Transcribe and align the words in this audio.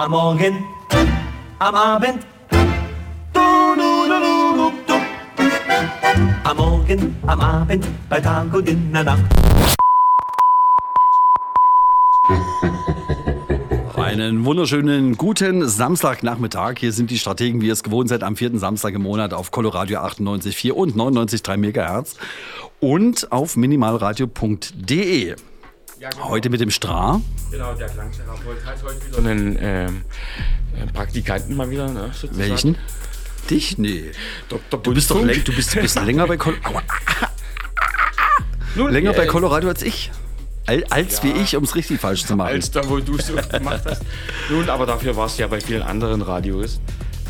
Am 0.00 0.12
Morgen, 0.12 0.64
am 1.58 1.74
Abend. 1.74 2.24
Am 6.44 6.56
Morgen, 6.56 7.16
am 7.26 7.40
Abend, 7.40 7.84
bei 8.08 8.20
Tag 8.20 8.54
und 8.54 8.68
in 8.68 8.92
der 8.92 9.02
Nacht. 9.02 9.24
Einen 13.96 14.44
wunderschönen 14.44 15.16
guten 15.16 15.66
Samstagnachmittag. 15.66 16.74
Hier 16.78 16.92
sind 16.92 17.10
die 17.10 17.18
Strategen, 17.18 17.60
wie 17.60 17.66
ihr 17.66 17.72
es 17.72 17.82
gewohnt 17.82 18.08
seid, 18.08 18.22
am 18.22 18.36
vierten 18.36 18.60
Samstag 18.60 18.94
im 18.94 19.02
Monat 19.02 19.34
auf 19.34 19.50
Coloradio 19.50 19.98
98,4 19.98 20.70
und 20.70 20.94
99,3 20.94 21.56
MHz 21.56 22.14
und 22.78 23.32
auf 23.32 23.56
minimalradio.de. 23.56 25.34
Heute 26.20 26.48
mit 26.50 26.60
dem 26.60 26.70
Stra. 26.70 27.20
Genau, 27.50 27.74
der 27.74 27.88
Klangtherapeut 27.88 28.64
hat 28.64 28.82
heute 28.82 29.06
wieder 29.06 29.18
einen 29.18 29.58
ähm, 29.60 30.02
äh, 30.76 30.86
Praktikanten 30.92 31.56
mal 31.56 31.70
wieder. 31.70 31.88
Ne. 31.88 32.10
Welchen? 32.32 32.76
Dich? 33.50 33.78
Nee. 33.78 34.12
Dr. 34.48 34.80
Du 34.82 34.94
bist 34.94 35.10
doch 35.10 35.22
läng, 35.22 35.42
du 35.42 35.52
bist, 35.52 35.74
bist 35.74 36.00
länger 36.04 36.26
bei 36.26 36.36
Col 36.36 36.56
Aua. 36.64 36.82
Nun, 38.76 38.92
länger 38.92 39.12
bei 39.12 39.24
äh, 39.24 39.26
Colorado 39.26 39.68
als 39.68 39.82
ich. 39.82 40.10
Al- 40.66 40.84
Als 40.90 41.22
wie 41.24 41.32
ich, 41.32 41.56
um 41.56 41.64
es 41.64 41.74
richtig 41.74 41.98
falsch 42.00 42.26
zu 42.26 42.36
machen. 42.36 42.48
Als 42.50 42.70
da, 42.70 42.86
wo 42.88 42.98
du 42.98 43.16
es 43.16 43.32
oft 43.32 43.50
gemacht 43.50 43.80
hast. 43.86 44.02
Nun, 44.50 44.68
aber 44.68 44.84
dafür 44.86 45.16
warst 45.16 45.38
du 45.38 45.42
ja 45.42 45.48
bei 45.48 45.60
vielen 45.60 45.82
anderen 45.82 46.20
Radios. 46.22 46.78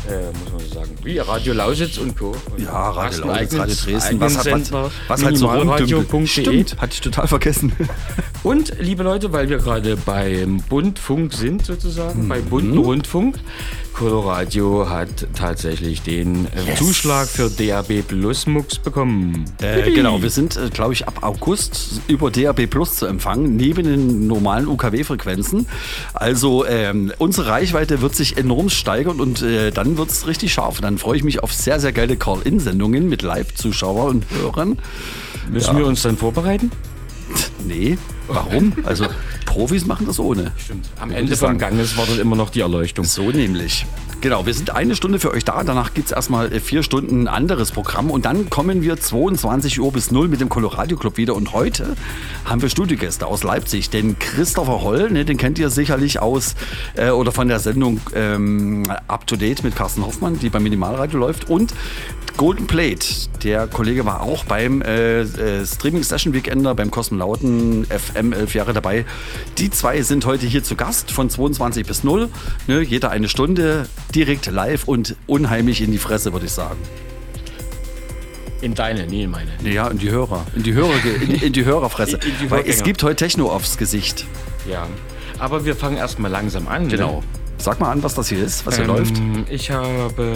Äh, 0.07 0.31
muss 0.39 0.51
man 0.51 0.59
so 0.69 0.73
sagen. 0.75 0.89
Wie 1.03 1.17
Radio 1.19 1.53
Lausitz 1.53 1.97
und 1.97 2.17
Co. 2.17 2.35
Und 2.51 2.61
ja, 2.63 2.89
Radio 2.91 3.25
Lausitz, 3.25 3.53
Radio 3.57 3.75
Dresden, 3.75 4.19
was, 4.19 4.37
hat, 4.37 4.71
was, 4.71 4.91
was 5.07 5.23
halt 5.23 5.37
so 5.37 5.47
rumdümpelt. 5.47 5.89
minimalradio.de. 5.89 6.27
Stimmt, 6.27 6.77
hatte 6.81 6.93
ich 6.93 7.01
total 7.01 7.27
vergessen. 7.27 7.73
Und 8.43 8.73
liebe 8.79 9.03
Leute, 9.03 9.33
weil 9.33 9.49
wir 9.49 9.57
gerade 9.57 9.97
beim 9.97 10.61
Bundfunk 10.69 11.33
sind 11.33 11.65
sozusagen, 11.65 12.23
Mhm. 12.23 12.29
bei 12.29 12.39
bunten 12.39 12.77
Rundfunk, 12.77 13.37
Coloradio 13.99 14.89
hat 14.89 15.27
tatsächlich 15.35 16.01
den 16.01 16.45
äh, 16.45 16.75
Zuschlag 16.77 17.27
für 17.27 17.49
DAB 17.49 18.01
Plus 18.07 18.47
Mux 18.47 18.79
bekommen. 18.79 19.43
Äh, 19.61 19.91
genau, 19.91 20.21
wir 20.21 20.29
sind, 20.29 20.55
äh, 20.55 20.69
glaube 20.69 20.93
ich, 20.93 21.05
ab 21.05 21.21
August 21.21 21.99
über 22.07 22.31
DAB 22.31 22.67
Plus 22.67 22.95
zu 22.95 23.07
empfangen, 23.07 23.57
neben 23.57 23.83
den 23.83 24.25
normalen 24.25 24.69
UKW-Frequenzen. 24.69 25.67
Also 26.13 26.65
ähm, 26.65 27.11
unsere 27.17 27.47
Reichweite 27.47 27.99
wird 27.99 28.15
sich 28.15 28.37
enorm 28.37 28.69
steigern 28.69 29.19
und 29.19 29.41
äh, 29.41 29.71
dann 29.71 29.97
wird 29.97 30.11
es 30.11 30.27
richtig 30.27 30.53
scharf. 30.53 30.79
Dann 30.79 30.97
freue 30.97 31.17
ich 31.17 31.25
mich 31.25 31.43
auf 31.43 31.51
sehr, 31.51 31.81
sehr 31.81 31.91
geile 31.91 32.15
Call-In-Sendungen 32.15 33.09
mit 33.09 33.21
Live-Zuschauern 33.21 34.07
und 34.07 34.25
Hörern. 34.31 34.77
Müssen 35.51 35.77
wir 35.77 35.85
uns 35.85 36.03
dann 36.03 36.15
vorbereiten? 36.15 36.71
Nee, 37.67 37.97
warum? 38.29 38.73
Also 38.83 39.07
Profis 39.45 39.85
machen 39.85 40.05
das 40.07 40.19
ohne. 40.19 40.51
Stimmt. 40.57 40.87
Am 40.99 41.11
Ende 41.11 41.35
vom 41.35 41.57
Ganges 41.57 41.97
wartet 41.97 42.19
immer 42.19 42.35
noch 42.35 42.49
die 42.49 42.61
Erleuchtung. 42.61 43.05
So 43.05 43.31
nämlich. 43.31 43.85
Genau, 44.21 44.45
wir 44.45 44.53
sind 44.53 44.75
eine 44.75 44.97
Stunde 44.97 45.17
für 45.17 45.31
euch 45.31 45.45
da. 45.45 45.63
Danach 45.63 45.93
gibt 45.93 46.07
es 46.07 46.11
erstmal 46.11 46.51
äh, 46.51 46.59
vier 46.59 46.83
Stunden 46.83 47.21
ein 47.21 47.27
anderes 47.29 47.71
Programm. 47.71 48.11
Und 48.11 48.25
dann 48.25 48.49
kommen 48.49 48.81
wir 48.81 48.99
22 48.99 49.79
Uhr 49.79 49.93
bis 49.93 50.11
0 50.11 50.27
mit 50.27 50.41
dem 50.41 50.49
Coloradio 50.49 50.97
Club 50.97 51.15
wieder. 51.15 51.35
Und 51.35 51.53
heute 51.53 51.95
haben 52.43 52.61
wir 52.61 52.69
Studiogäste 52.69 53.25
aus 53.25 53.43
Leipzig. 53.43 53.89
Den 53.89 54.19
Christopher 54.19 54.81
Holl, 54.81 55.09
ne, 55.09 55.23
den 55.23 55.37
kennt 55.37 55.57
ihr 55.57 55.69
sicherlich 55.69 56.19
aus 56.19 56.55
äh, 56.95 57.11
oder 57.11 57.31
von 57.31 57.47
der 57.47 57.59
Sendung 57.59 58.01
ähm, 58.13 58.83
Up 59.07 59.25
to 59.25 59.37
Date 59.37 59.63
mit 59.63 59.77
Carsten 59.77 60.05
Hoffmann, 60.05 60.37
die 60.37 60.49
beim 60.49 60.63
Minimalradio 60.63 61.17
läuft. 61.17 61.49
Und 61.49 61.73
Golden 62.35 62.67
Plate, 62.67 63.05
der 63.43 63.67
Kollege 63.67 64.05
war 64.05 64.21
auch 64.21 64.43
beim 64.43 64.81
äh, 64.81 65.21
äh, 65.21 65.65
Streaming 65.65 66.03
Session 66.03 66.33
Weekender, 66.33 66.75
beim 66.75 66.91
Kosmonauten 66.91 67.85
FM 67.85 68.18
elf 68.19 68.53
Jahre 68.53 68.73
dabei. 68.73 69.05
Die 69.57 69.69
zwei 69.69 70.01
sind 70.01 70.25
heute 70.25 70.45
hier 70.45 70.63
zu 70.63 70.75
Gast 70.75 71.11
von 71.11 71.29
22 71.29 71.85
bis 71.85 72.03
0. 72.03 72.29
Ne, 72.67 72.81
jeder 72.81 73.11
eine 73.11 73.29
Stunde, 73.29 73.87
direkt 74.13 74.47
live 74.47 74.87
und 74.87 75.15
unheimlich 75.27 75.81
in 75.81 75.91
die 75.91 75.97
Fresse, 75.97 76.33
würde 76.33 76.45
ich 76.45 76.51
sagen. 76.51 76.79
In 78.61 78.75
deine, 78.75 79.07
nie 79.07 79.23
in 79.23 79.31
meine. 79.31 79.51
Ja, 79.63 79.87
in 79.87 79.99
die 79.99 80.11
Hörer. 80.11 80.45
In 80.55 80.63
die, 80.63 80.73
Hörer, 80.73 80.93
in 81.21 81.35
in 81.35 81.53
die 81.53 81.63
Hörerfresse. 81.63 82.17
In 82.23 82.33
die 82.41 82.51
Weil 82.51 82.63
es 82.67 82.83
gibt 82.83 83.01
heute 83.03 83.15
Techno 83.15 83.49
aufs 83.49 83.77
Gesicht. 83.77 84.25
Ja. 84.69 84.87
Aber 85.39 85.63
wir 85.63 85.75
fangen 85.75 85.95
erstmal 85.95 86.29
langsam 86.29 86.67
an. 86.67 86.89
Genau. 86.89 87.21
Ne? 87.21 87.38
Sag 87.61 87.79
mal 87.81 87.91
an, 87.91 88.01
was 88.01 88.13
das 88.15 88.29
hier 88.29 88.41
ist, 88.43 88.65
was 88.65 88.75
hier 88.77 88.85
Ähm, 88.85 88.89
läuft. 88.91 89.21
Ich 89.49 89.69
habe 89.69 90.33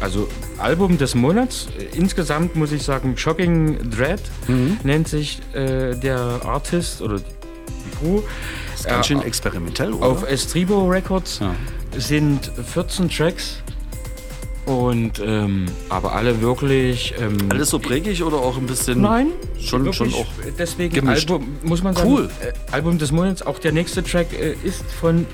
also 0.00 0.26
Album 0.58 0.96
des 0.96 1.14
Monats. 1.14 1.68
Äh, 1.78 1.96
Insgesamt 1.96 2.56
muss 2.56 2.72
ich 2.72 2.82
sagen, 2.82 3.16
Shocking 3.16 3.90
Dread 3.90 4.20
Mhm. 4.48 4.78
nennt 4.84 5.08
sich 5.08 5.40
äh, 5.52 5.94
der 5.94 6.40
Artist 6.46 7.02
oder 7.02 7.18
die 7.18 7.24
Crew. 7.98 8.20
ist 8.74 8.86
ganz 8.86 9.04
Äh, 9.06 9.08
schön 9.08 9.22
experimentell, 9.22 9.92
oder? 9.92 10.06
Auf 10.06 10.22
Estribo 10.28 10.88
Records 10.88 11.40
Ja. 11.40 11.54
sind 11.98 12.50
14 12.72 13.10
Tracks. 13.10 13.58
Und 14.64 15.20
ähm, 15.24 15.66
aber 15.90 16.14
alle 16.14 16.40
wirklich. 16.40 17.14
Ähm, 17.20 17.36
Alles 17.50 17.68
so 17.70 17.80
prägig 17.80 18.22
oder 18.22 18.36
auch 18.36 18.56
ein 18.56 18.66
bisschen. 18.66 19.00
Nein, 19.00 19.26
Schon, 19.60 19.92
schon 19.92 20.14
auch. 20.14 20.26
Deswegen 20.56 20.94
gemischt. 20.94 21.28
Album, 21.30 21.56
muss 21.64 21.82
man 21.82 21.94
sagen, 21.96 22.08
Cool. 22.08 22.30
äh, 22.40 22.52
Album 22.72 22.96
des 22.96 23.10
Monats. 23.10 23.42
Auch 23.42 23.58
der 23.58 23.72
nächste 23.72 24.04
Track 24.04 24.28
äh, 24.32 24.54
ist 24.62 24.84
von, 25.00 25.26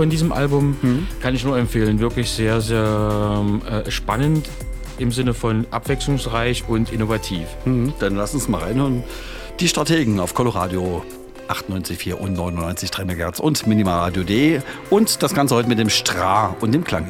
von 0.00 0.08
diesem 0.08 0.32
Album. 0.32 0.78
Mhm. 0.80 1.06
Kann 1.20 1.34
ich 1.34 1.44
nur 1.44 1.58
empfehlen. 1.58 2.00
Wirklich 2.00 2.30
sehr, 2.30 2.62
sehr 2.62 3.44
äh, 3.86 3.90
spannend 3.90 4.48
im 4.96 5.12
Sinne 5.12 5.34
von 5.34 5.66
abwechslungsreich 5.70 6.64
und 6.66 6.90
innovativ. 6.90 7.46
Mhm, 7.66 7.92
dann 7.98 8.16
lass 8.16 8.32
uns 8.32 8.48
mal 8.48 8.62
reinhören. 8.62 9.04
Die 9.60 9.68
Strategen 9.68 10.18
auf 10.18 10.32
Coloradio 10.32 11.04
98,4 11.48 12.14
und 12.14 12.34
99,3 12.38 13.04
MHz 13.04 13.40
und 13.40 13.66
Minimalradio.de 13.66 14.62
und 14.88 15.22
das 15.22 15.34
Ganze 15.34 15.54
heute 15.54 15.68
mit 15.68 15.78
dem 15.78 15.90
Stra 15.90 16.56
und 16.60 16.72
dem 16.72 16.82
Klang. 16.82 17.04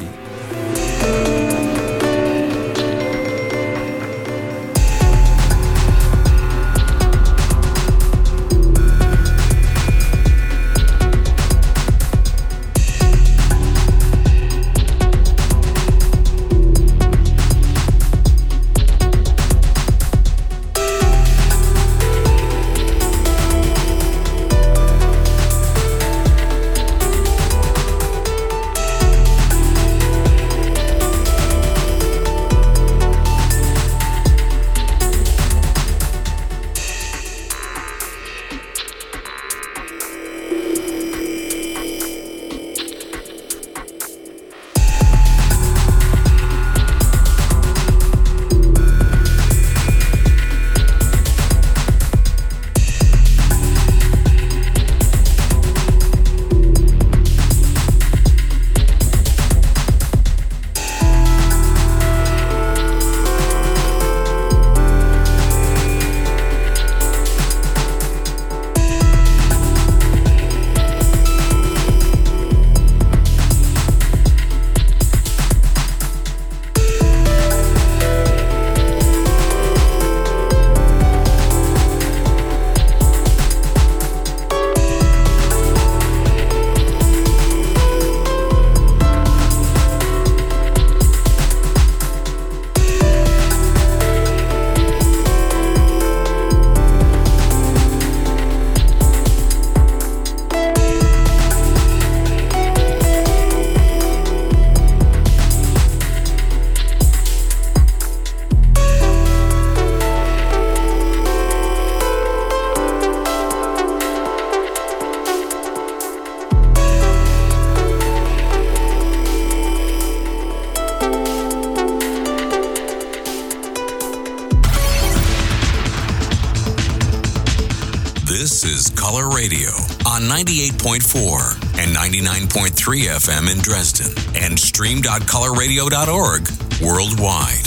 Radio 129.40 129.70
on 130.04 130.20
98.4 130.28 131.54
and 131.78 131.96
99.3 131.96 133.08
FM 133.08 133.50
in 133.50 133.56
Dresden 133.62 134.12
and 134.34 134.58
stream.colorradio.org 134.58 136.48
worldwide. 136.82 137.66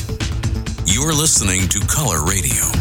You're 0.85 1.13
listening 1.13 1.67
to 1.69 1.79
Color 1.87 2.25
Radio. 2.25 2.72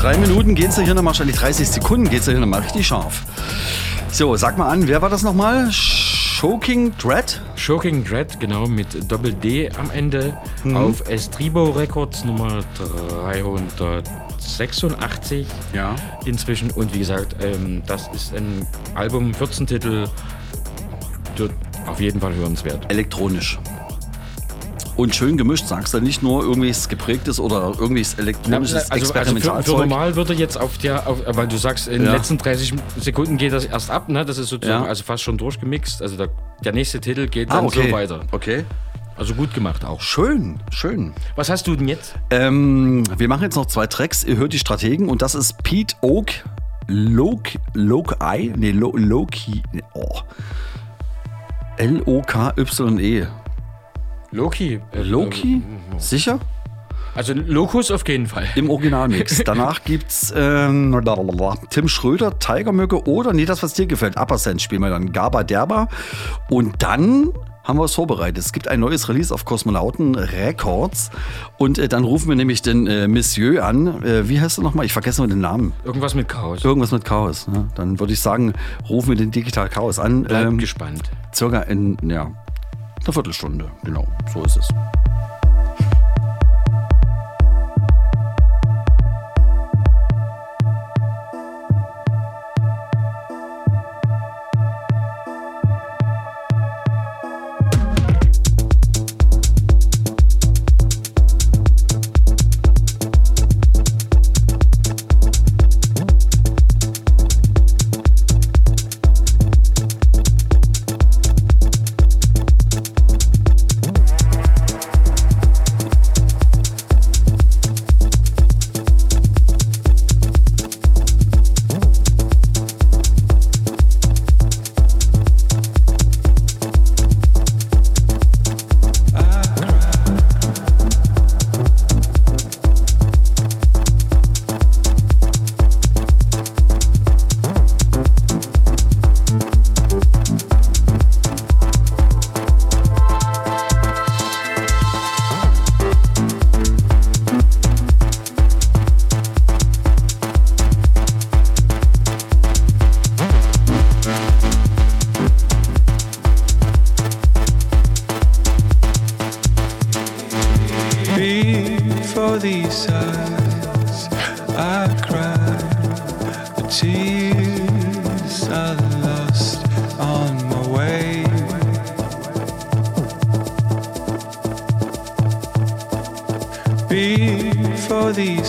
Drei 0.00 0.16
Minuten 0.16 0.54
geht's 0.54 0.76
ja 0.78 0.82
hier 0.82 0.94
nochmal, 0.94 1.10
wahrscheinlich 1.12 1.36
30 1.36 1.68
Sekunden 1.68 2.08
geht's 2.08 2.24
ja 2.26 2.32
hier 2.32 2.40
nochmal 2.40 2.60
richtig 2.60 2.86
scharf. 2.86 3.22
So, 4.10 4.34
sag 4.36 4.56
mal 4.56 4.68
an, 4.68 4.88
wer 4.88 5.02
war 5.02 5.10
das 5.10 5.22
nochmal? 5.22 5.70
Shocking 5.70 6.96
Dread. 6.96 7.42
Shocking 7.54 8.02
Dread, 8.02 8.40
genau, 8.40 8.66
mit 8.66 9.10
Doppel-D 9.12 9.68
am 9.78 9.90
Ende 9.90 10.38
auf 10.74 11.06
Estribo 11.08 11.64
Records 11.70 12.24
Nummer 12.24 12.64
386 12.78 15.46
Ja. 15.74 15.94
inzwischen. 16.24 16.70
Und 16.70 16.94
wie 16.94 17.00
gesagt, 17.00 17.36
ähm, 17.42 17.82
das 17.86 18.08
ist 18.14 18.34
ein 18.34 18.66
Album, 18.94 19.34
14 19.34 19.66
Titel, 19.66 20.08
auf 21.86 22.00
jeden 22.00 22.20
Fall 22.20 22.34
hörenswert. 22.34 22.90
Elektronisch. 22.90 23.58
Und 25.00 25.14
schön 25.14 25.38
gemischt, 25.38 25.66
sagst 25.66 25.94
du 25.94 26.00
nicht 26.00 26.22
nur 26.22 26.42
irgendwelches 26.42 26.86
geprägtes 26.90 27.40
oder 27.40 27.72
irgendwelches 27.78 28.18
elektronisches 28.18 28.90
also, 28.90 28.92
also 28.92 29.12
für, 29.14 29.18
Experimentalzeug. 29.18 29.74
für 29.74 29.80
normal 29.80 30.14
würde 30.14 30.34
jetzt 30.34 30.60
auf 30.60 30.76
der, 30.76 31.06
auf, 31.08 31.22
weil 31.26 31.48
du 31.48 31.56
sagst, 31.56 31.88
in 31.88 32.02
den 32.02 32.04
Ja. 32.04 32.12
letzten 32.12 32.36
30 32.36 32.74
Sekunden 32.98 33.38
geht 33.38 33.54
das 33.54 33.64
erst 33.64 33.90
ab, 33.90 34.10
ne? 34.10 34.26
Das 34.26 34.36
ist 34.36 34.50
sozusagen 34.50 34.84
Ja. 34.84 34.90
also 34.90 35.02
fast 35.02 35.22
schon 35.22 35.38
durchgemixt. 35.38 36.02
Also 36.02 36.18
der, 36.18 36.28
der 36.62 36.74
nächste 36.74 37.00
Titel 37.00 37.28
geht 37.28 37.50
ah, 37.50 37.54
dann 37.54 37.64
okay. 37.64 37.86
so 37.86 37.92
weiter. 37.92 38.20
Okay. 38.30 38.66
Also 39.16 39.32
gut 39.32 39.54
gemacht 39.54 39.86
auch. 39.86 40.02
Schön, 40.02 40.60
schön. 40.70 41.14
Was 41.34 41.48
hast 41.48 41.66
du 41.66 41.76
denn 41.76 41.88
jetzt? 41.88 42.14
Ähm, 42.28 43.02
wir 43.16 43.28
machen 43.28 43.44
jetzt 43.44 43.56
noch 43.56 43.66
zwei 43.66 43.86
Tracks. 43.86 44.22
Ihr 44.22 44.36
hört 44.36 44.52
die 44.52 44.58
Strategen 44.58 45.08
und 45.08 45.22
das 45.22 45.34
ist 45.34 45.62
Pete 45.62 45.96
Oak, 46.02 46.30
Lok, 46.88 47.48
Loki, 47.72 48.52
nee, 48.54 48.72
Lo, 48.72 48.94
Loki, 48.94 49.62
oh. 49.94 50.20
L-O-K-Y-E. 51.78 53.26
Loki. 54.32 54.80
Äh, 54.92 55.02
Loki? 55.02 55.56
äh, 55.56 55.98
Sicher? 55.98 56.38
Also 57.14 57.34
Locus 57.34 57.90
auf 57.90 58.06
jeden 58.06 58.26
Fall. 58.26 58.46
Im 58.54 58.70
Originalmix. 58.70 59.42
Danach 59.44 59.82
gibt's 59.84 60.32
ähm, 60.36 60.96
Tim 61.70 61.88
Schröder, 61.88 62.38
Tigermücke 62.38 63.02
oder, 63.08 63.32
nee, 63.32 63.44
das, 63.46 63.62
was 63.64 63.72
dir 63.74 63.86
gefällt, 63.86 64.16
Upper 64.16 64.38
Sense 64.38 64.60
spielen 64.64 64.82
wir 64.82 64.90
dann, 64.90 65.12
Gaba 65.12 65.42
Derba. 65.42 65.88
Und 66.48 66.82
dann 66.82 67.30
haben 67.64 67.78
wir 67.78 67.84
es 67.84 67.94
vorbereitet. 67.94 68.38
Es 68.38 68.52
gibt 68.52 68.68
ein 68.68 68.80
neues 68.80 69.08
Release 69.08 69.34
auf 69.34 69.44
Kosmonauten 69.44 70.14
Records. 70.14 71.10
Und 71.58 71.78
äh, 71.78 71.88
dann 71.88 72.04
rufen 72.04 72.28
wir 72.28 72.36
nämlich 72.36 72.62
den 72.62 72.86
äh, 72.86 73.06
Monsieur 73.06 73.64
an. 73.64 74.02
Äh, 74.02 74.28
wie 74.28 74.40
heißt 74.40 74.58
er 74.58 74.62
nochmal? 74.64 74.86
Ich 74.86 74.92
vergesse 74.92 75.20
mal 75.20 75.28
den 75.28 75.40
Namen. 75.40 75.72
Irgendwas 75.84 76.14
mit 76.14 76.28
Chaos. 76.28 76.64
Irgendwas 76.64 76.90
mit 76.92 77.04
Chaos. 77.04 77.48
Ne? 77.48 77.68
Dann 77.74 78.00
würde 78.00 78.12
ich 78.12 78.20
sagen, 78.20 78.54
rufen 78.88 79.10
wir 79.10 79.16
den 79.16 79.30
Digital 79.30 79.68
Chaos 79.68 79.98
an. 79.98 80.22
Bleib 80.24 80.46
Ähm, 80.46 80.58
gespannt. 80.58 81.10
circa 81.34 81.60
in, 81.62 81.96
ja, 82.08 82.30
Viertelstunde. 83.12 83.70
Genau, 83.84 84.06
so 84.32 84.44
ist 84.44 84.56
es. 84.56 84.68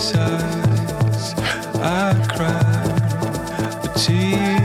sighs 0.02 1.34
I 1.78 2.12
cry, 2.34 2.58
a 3.84 3.98
tear 3.98 4.61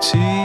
起。 0.00 0.39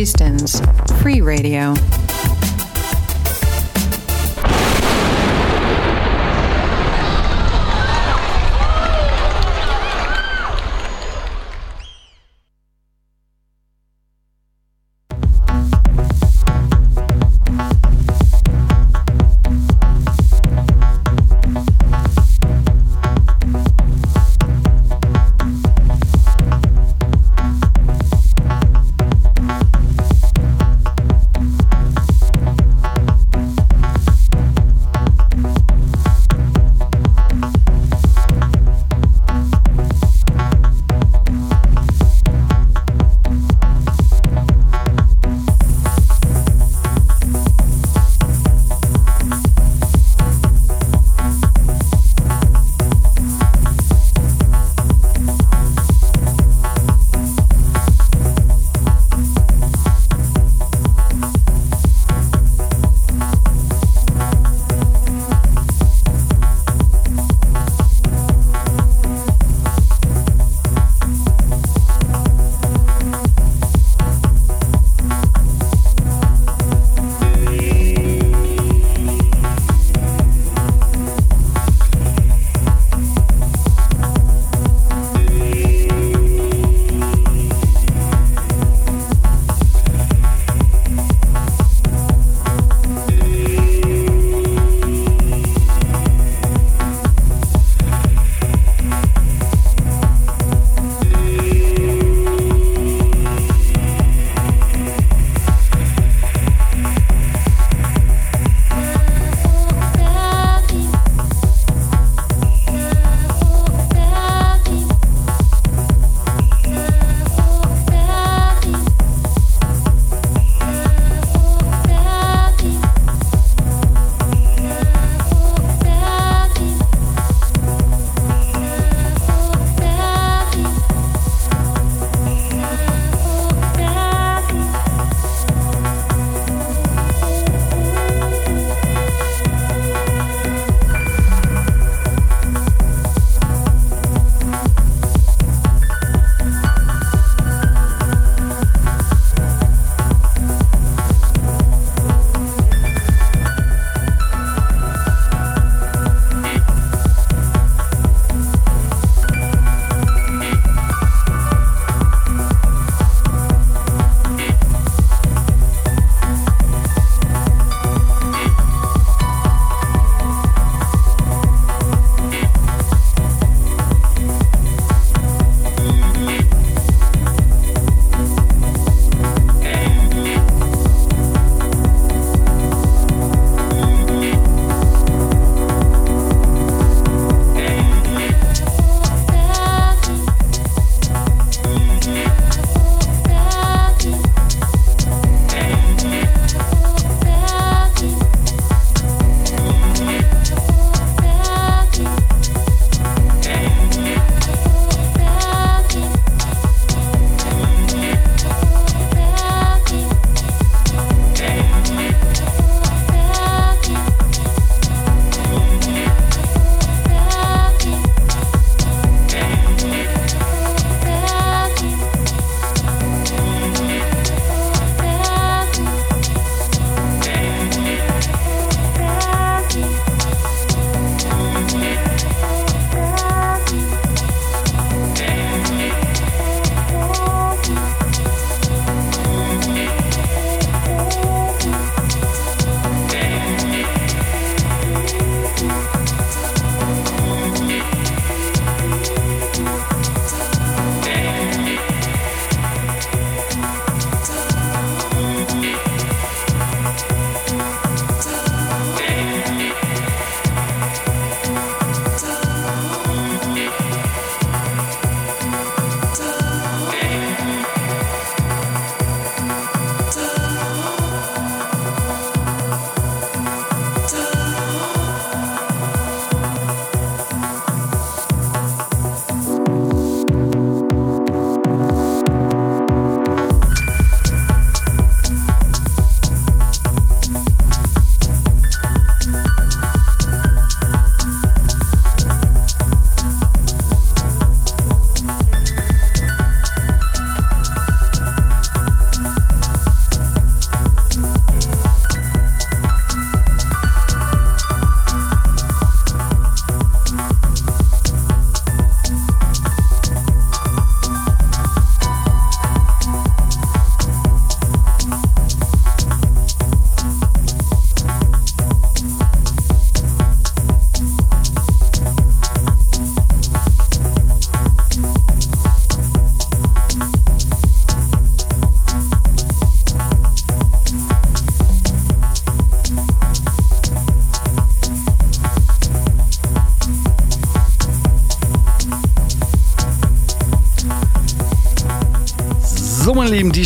Houston. 0.00 0.39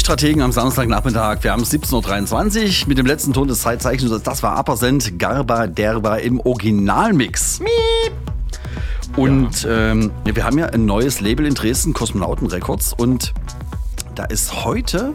Strategen 0.05 0.43
am 0.43 0.53
Samstagnachmittag. 0.53 1.39
Wir 1.45 1.53
haben 1.53 1.63
17.23 1.63 2.83
Uhr 2.83 2.89
mit 2.89 2.99
dem 2.99 3.07
letzten 3.07 3.33
Ton 3.33 3.49
des 3.49 3.63
Zeitzeichens. 3.63 4.23
Das 4.23 4.43
war 4.43 4.55
Appersend 4.55 5.19
Garba 5.19 5.67
Derba 5.67 6.17
im 6.17 6.41
Originalmix. 6.41 7.61
Und 9.17 9.67
ähm, 9.67 10.11
ja, 10.27 10.37
wir 10.37 10.45
haben 10.45 10.59
ja 10.59 10.67
ein 10.67 10.85
neues 10.85 11.23
Label 11.23 11.47
in 11.47 11.55
Dresden, 11.55 11.95
Kosmonauten 11.95 12.49
Records. 12.49 12.93
Und 12.93 13.33
da 14.15 14.25
ist 14.25 14.67
heute, 14.67 15.15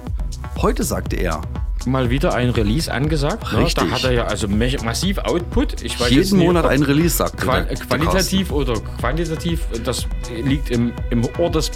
heute 0.57 0.83
sagte 0.83 1.17
er, 1.17 1.41
Mal 1.85 2.09
wieder 2.09 2.33
ein 2.33 2.49
Release 2.49 2.91
angesagt. 2.91 3.53
Ne? 3.53 3.59
Richtig. 3.59 3.89
Da 3.89 3.95
hat 3.95 4.03
er 4.03 4.11
ja 4.11 4.23
also 4.25 4.47
massiv 4.47 5.19
Output. 5.19 5.81
Ich 5.81 5.99
weiß 5.99 6.09
jeden 6.09 6.37
nicht, 6.37 6.47
Monat 6.47 6.65
ein 6.65 6.83
Release, 6.83 7.15
sagt 7.15 7.37
Qual 7.37 7.65
qualitativ 7.65 8.51
oder 8.51 8.73
quantitativ. 8.99 9.65
Das 9.83 10.05
liegt 10.43 10.71
im, 10.71 10.91
im 11.09 11.27
Ohr 11.37 11.49
des 11.49 11.71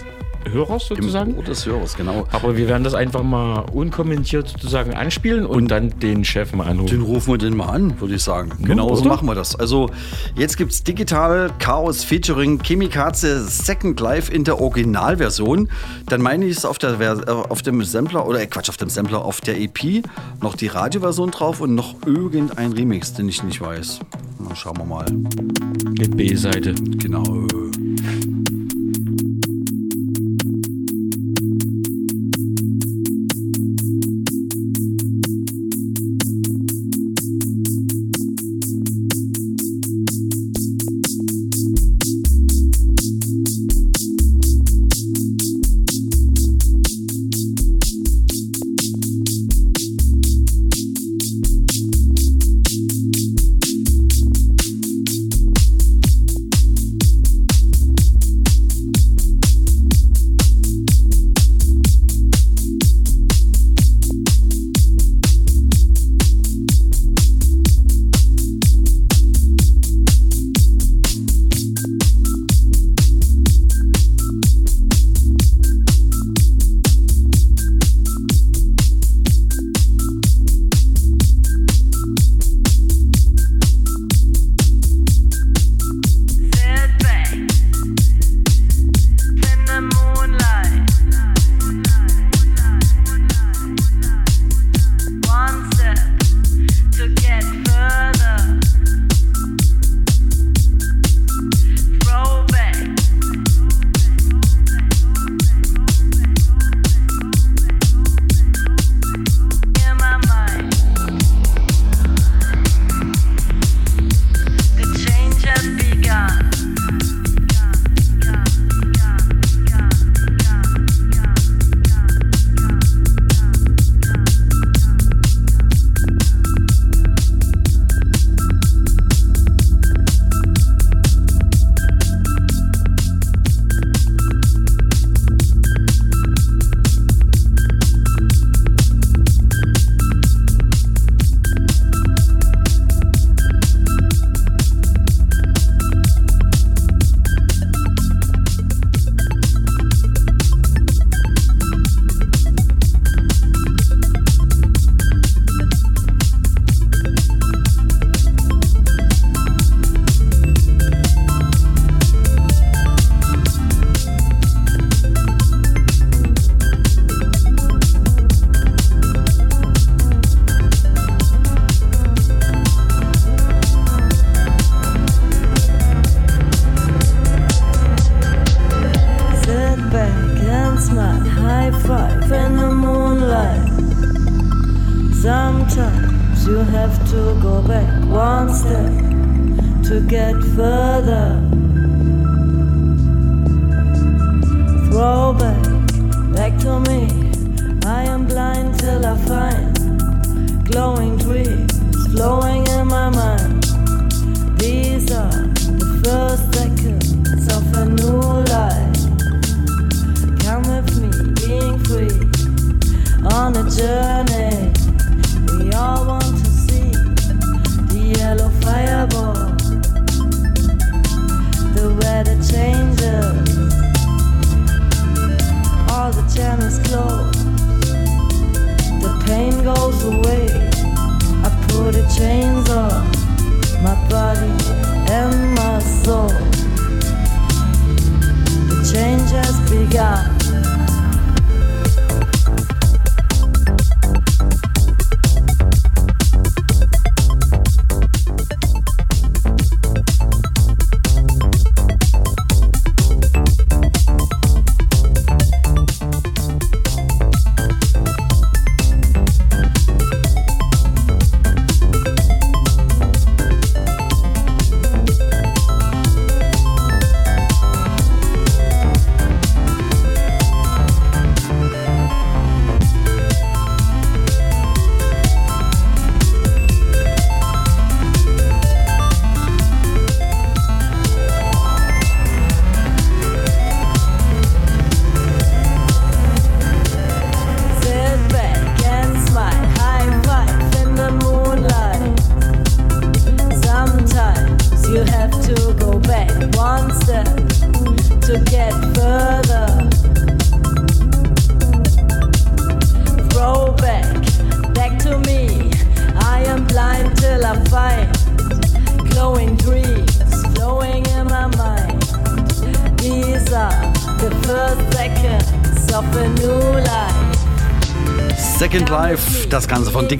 Hörers 0.51 0.89
Im 0.89 0.97
sozusagen. 0.97 1.35
Ohr 1.35 1.43
des 1.43 1.65
Hörers, 1.65 1.95
genau. 1.95 2.27
Aber 2.31 2.57
wir 2.57 2.67
werden 2.67 2.83
das 2.83 2.93
einfach 2.93 3.23
mal 3.23 3.65
unkommentiert 3.71 4.47
sozusagen 4.49 4.93
anspielen 4.93 5.45
und, 5.45 5.69
dann 5.69 5.99
den 5.99 6.25
Chef 6.25 6.53
mal 6.53 6.67
anrufen. 6.67 6.89
Den 6.89 7.01
rufen 7.01 7.33
wir 7.33 7.37
den 7.37 7.55
mal 7.55 7.67
an, 7.67 7.99
würde 7.99 8.15
ich 8.15 8.23
sagen. 8.23 8.51
Genau 8.61 8.93
so 8.95 9.05
machen 9.05 9.27
wir 9.27 9.35
das. 9.35 9.55
Also 9.55 9.89
jetzt 10.35 10.57
gibt 10.57 10.71
es 10.71 10.83
Digital 10.83 11.51
Chaos 11.59 12.03
featuring 12.03 12.59
Chemikaze 12.61 13.45
Second 13.47 13.99
Life 13.99 14.31
in 14.31 14.43
der 14.43 14.59
Originalversion. 14.59 15.69
Dann 16.07 16.21
meine 16.21 16.45
ich 16.45 16.57
es 16.57 16.65
auf, 16.65 16.77
der 16.77 16.99
äh, 16.99 17.31
auf 17.31 17.61
dem 17.61 17.83
Sampler, 17.83 18.27
oder 18.27 18.41
äh, 18.41 18.47
Quatsch, 18.47 18.69
auf 18.69 18.77
dem 18.77 18.89
Sampler, 18.89 19.23
auf 19.23 19.41
der 19.41 19.59
EP 19.59 20.03
noch 20.41 20.55
die 20.55 20.67
Radioversion 20.67 21.31
drauf 21.31 21.61
und 21.61 21.75
noch 21.75 21.95
irgendein 22.05 22.73
Remix, 22.73 23.13
den 23.13 23.29
ich 23.29 23.43
nicht 23.43 23.61
weiß. 23.61 23.99
Na, 24.39 24.55
schauen 24.55 24.77
wir 24.77 24.85
mal. 24.85 25.05
Mit 25.97 26.17
B-Seite. 26.17 26.73
Genau. 26.73 27.47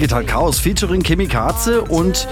Digital 0.03 0.25
Chaos 0.25 0.59
featuring 0.59 1.01
Chemikaze 1.01 1.81
und 1.81 2.27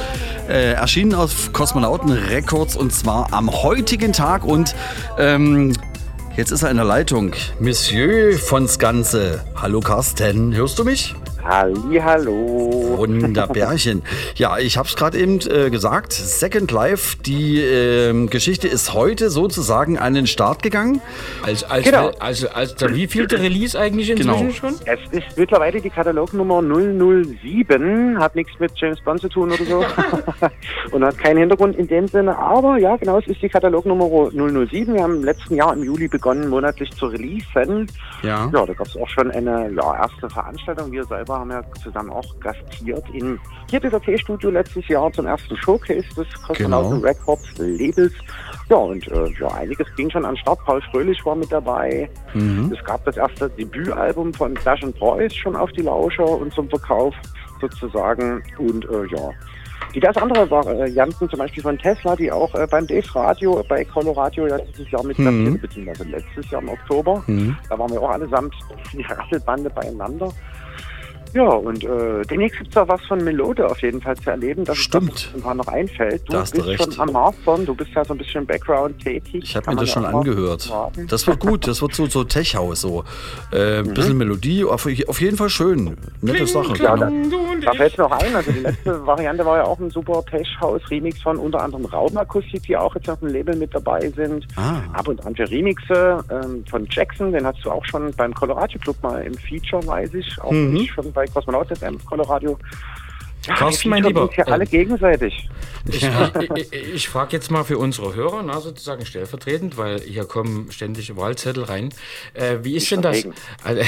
äh, 0.49 0.73
erschienen 0.73 1.13
auf 1.13 1.53
Kosmonauten 1.53 2.11
Records 2.11 2.75
und 2.75 2.91
zwar 2.91 3.31
am 3.31 3.49
heutigen 3.49 4.11
Tag 4.11 4.43
und 4.43 4.75
ähm, 5.17 5.71
jetzt 6.35 6.51
ist 6.51 6.63
er 6.63 6.71
in 6.71 6.75
der 6.75 6.85
Leitung. 6.85 7.31
Monsieur 7.61 8.37
von 8.37 8.67
Skanse. 8.67 9.45
Hallo 9.55 9.79
Carsten, 9.79 10.53
hörst 10.53 10.79
du 10.79 10.83
mich? 10.83 11.15
Hallo. 11.51 12.95
Wunderbärchen. 12.97 14.03
Ja, 14.35 14.57
ich 14.57 14.77
habe 14.77 14.87
es 14.87 14.95
gerade 14.95 15.17
eben 15.17 15.39
äh, 15.49 15.69
gesagt. 15.69 16.13
Second 16.13 16.71
Life, 16.71 17.17
die 17.17 17.59
ähm, 17.61 18.29
Geschichte 18.29 18.69
ist 18.69 18.93
heute 18.93 19.29
sozusagen 19.29 19.97
an 19.97 20.13
den 20.13 20.27
Start 20.27 20.63
gegangen. 20.63 21.01
Als, 21.43 21.65
als, 21.65 21.83
Genau. 21.83 22.11
als, 22.19 22.45
als, 22.45 22.75
der 22.75 22.95
wievielte 22.95 23.39
Release 23.41 23.77
eigentlich 23.77 24.09
inzwischen 24.11 24.39
Genau. 24.39 24.51
schon? 24.53 24.75
Es 24.85 24.99
ist 25.11 25.37
mittlerweile 25.37 25.81
die 25.81 25.89
Katalognummer 25.89 26.61
007, 26.61 28.17
hat 28.17 28.35
nichts 28.35 28.53
mit 28.59 28.71
James 28.75 29.01
Bond 29.01 29.19
zu 29.19 29.27
tun 29.27 29.51
oder 29.51 29.65
so 29.65 29.83
und 30.95 31.03
hat 31.03 31.17
keinen 31.17 31.37
Hintergrund 31.39 31.75
in 31.75 31.87
dem 31.87 32.07
Sinne, 32.07 32.37
aber 32.37 32.77
ja, 32.77 32.95
genau, 32.95 33.19
es 33.19 33.27
ist 33.27 33.41
die 33.41 33.49
Katalognummer 33.49 34.29
007. 34.31 34.93
Wir 34.93 35.03
haben 35.03 35.15
im 35.15 35.23
letzten 35.25 35.55
Jahr 35.55 35.73
im 35.73 35.83
Juli 35.83 36.07
begonnen, 36.07 36.47
monatlich 36.47 36.91
zu 36.91 37.07
releasen. 37.07 37.87
Ja. 38.23 38.49
Ja, 38.53 38.65
da 38.65 38.73
gab 38.73 38.87
es 38.87 38.95
auch 38.95 39.09
schon 39.09 39.31
eine 39.31 39.69
ja, 39.75 39.95
erste 39.97 40.29
Veranstaltung. 40.29 40.91
Wir 40.91 41.03
selber 41.03 41.40
haben 41.41 41.51
ja 41.51 41.61
zusammen 41.83 42.09
auch 42.09 42.39
gastiert 42.39 43.03
in 43.13 43.37
hier 43.69 43.81
T-Studio 43.81 44.49
letztes 44.49 44.87
Jahr 44.87 45.11
zum 45.11 45.25
ersten 45.25 45.55
Showcase 45.57 46.07
des 46.15 46.27
Kosmonauten 46.47 46.91
Genau. 47.01 47.05
Records 47.07 47.57
Labels. 47.57 48.13
Ja, 48.69 48.77
und 48.77 49.05
äh, 49.09 49.29
ja, 49.39 49.47
einiges 49.49 49.87
ging 49.95 50.09
schon 50.09 50.23
an 50.25 50.35
den 50.35 50.41
Start. 50.41 50.59
Paul 50.65 50.81
Fröhlich 50.91 51.23
war 51.25 51.35
mit 51.35 51.51
dabei. 51.51 52.09
Es 52.33 52.83
gab 52.85 53.03
das 53.05 53.17
erste 53.17 53.49
Debütalbum 53.49 54.33
von 54.33 54.55
Dash 54.63 54.83
and 54.83 54.97
Boys 54.99 55.35
schon 55.35 55.55
auf 55.55 55.71
die 55.73 55.81
Lauscher 55.81 56.25
und 56.27 56.53
zum 56.53 56.69
Verkauf 56.69 57.13
sozusagen. 57.59 58.41
Und 58.57 58.85
äh, 58.85 59.05
ja, 59.15 59.29
diverse 59.95 60.21
andere 60.21 60.49
Varianten, 60.49 61.29
zum 61.29 61.39
Beispiel 61.39 61.63
von 61.63 61.77
Tesla, 61.77 62.15
die 62.15 62.31
auch 62.31 62.53
äh, 62.55 62.65
beim 62.69 62.87
Dave 62.87 63.15
Radio, 63.15 63.63
bei 63.67 63.83
Colorado 63.85 64.47
ja 64.47 64.57
dieses 64.59 64.89
Jahr 64.91 65.03
mit 65.03 65.19
Mhm. 65.19 65.59
beziehungsweise 65.59 66.03
letztes 66.05 66.49
Jahr 66.49 66.61
im 66.61 66.69
Oktober. 66.69 67.23
Da 67.69 67.77
waren 67.77 67.91
wir 67.91 68.01
auch 68.01 68.11
allesamt 68.11 68.53
die 68.93 69.03
Rasselbande 69.03 69.69
beieinander. 69.69 70.29
Ja, 71.33 71.43
und 71.49 71.83
äh, 71.83 72.23
demnächst 72.29 72.57
gibt's 72.57 72.73
da 72.75 72.87
was 72.87 73.01
von 73.05 73.23
Melode 73.23 73.65
auf 73.65 73.81
jeden 73.81 74.01
Fall 74.01 74.15
zu 74.17 74.29
erleben, 74.29 74.65
dass 74.65 74.77
Stimmt. 74.77 75.13
es 75.15 75.35
ein 75.35 75.41
paar 75.41 75.55
noch 75.55 75.67
einfällt. 75.67 76.21
Du 76.27 76.33
Da 76.33 76.41
hast 76.41 76.53
du 76.53 76.57
bist 76.57 76.69
recht. 76.81 76.93
schon 76.93 76.99
am 77.07 77.13
Mastern, 77.13 77.65
du 77.65 77.73
bist 77.75 77.91
ja 77.95 78.03
so 78.03 78.13
ein 78.13 78.17
bisschen 78.17 78.45
Background 78.45 78.99
tätig. 79.01 79.43
Ich 79.43 79.55
habe 79.55 79.69
mir 79.71 79.77
das 79.77 79.89
schon 79.89 80.05
auch 80.05 80.19
angehört. 80.19 80.69
warten. 80.69 81.07
Das 81.07 81.25
wird 81.27 81.39
gut, 81.39 81.67
das 81.67 81.81
wird 81.81 81.93
so, 81.95 82.05
so 82.07 82.23
Tech-House, 82.23 82.81
so. 82.81 83.03
Äh, 83.51 83.79
ein 83.79 83.93
bisschen 83.93 84.17
Melodie, 84.17 84.63
auf, 84.65 84.87
auf 85.07 85.21
jeden 85.21 85.37
Fall 85.37 85.49
schön. 85.49 85.95
Nette 86.21 86.45
Sache. 86.47 86.73
Ja, 86.81 86.95
genau. 86.95 87.11
da, 87.61 87.65
da 87.65 87.73
fällt 87.73 87.97
mir 87.97 88.03
noch 88.05 88.11
ein, 88.11 88.35
also 88.35 88.51
die 88.51 88.59
letzte 88.59 89.05
Variante 89.07 89.45
war 89.45 89.57
ja 89.57 89.63
auch 89.63 89.79
ein 89.79 89.89
super 89.89 90.23
Tech-House-Remix 90.29 91.21
von 91.21 91.37
unter 91.37 91.61
anderem 91.61 91.85
Raumakustik, 91.85 92.63
die 92.63 92.75
auch 92.77 92.93
jetzt 92.95 93.09
auf 93.09 93.19
dem 93.19 93.29
Label 93.29 93.55
mit 93.55 93.73
dabei 93.73 94.09
sind. 94.09 94.45
Ah. 94.55 94.81
Ab 94.93 95.07
und 95.07 95.25
an 95.25 95.35
für 95.35 95.49
Remixe 95.49 96.23
ähm, 96.29 96.63
von 96.69 96.87
Jackson, 96.89 97.31
den 97.31 97.45
hast 97.45 97.63
du 97.63 97.71
auch 97.71 97.85
schon 97.85 98.11
beim 98.13 98.33
Colorado 98.33 98.77
Club 98.79 98.95
mal 99.01 99.21
im 99.23 99.33
Feature, 99.35 99.85
weiß 99.85 100.13
ich, 100.15 100.41
auch 100.41 100.51
Mhm. 100.51 100.73
nicht 100.73 100.91
schon 100.93 101.11
bei 101.13 101.20
Cosmonaut 101.27 101.75
FM 101.77 102.03
Colorado. 102.05 102.57
Ja, 103.47 103.55
Carsten, 103.55 103.89
mein 103.89 104.03
Lieber, 104.03 104.23
uns 104.23 104.33
hier 104.33 104.45
ähm, 104.45 104.53
alle 104.53 104.65
gegenseitig. 104.67 105.49
Ich, 105.87 106.03
ich, 106.03 106.71
ich, 106.71 106.73
ich 106.93 107.09
frage 107.09 107.31
jetzt 107.31 107.49
mal 107.49 107.63
für 107.63 107.79
unsere 107.79 108.13
Hörer, 108.13 108.43
na, 108.43 108.61
sozusagen 108.61 109.03
stellvertretend, 109.03 109.77
weil 109.77 109.99
hier 109.99 110.25
kommen 110.25 110.71
ständig 110.71 111.15
Wahlzettel 111.17 111.63
rein. 111.63 111.89
Äh, 112.35 112.57
wie 112.61 112.75
ist 112.75 112.91
denn 112.91 113.01
das? 113.01 113.25
Also, 113.63 113.81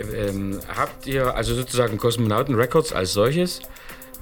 ähm, 0.14 0.60
habt 0.76 1.06
ihr 1.08 1.34
also 1.34 1.54
sozusagen 1.54 1.98
Kosmonauten 1.98 2.54
Records 2.54 2.92
als 2.92 3.12
solches 3.12 3.60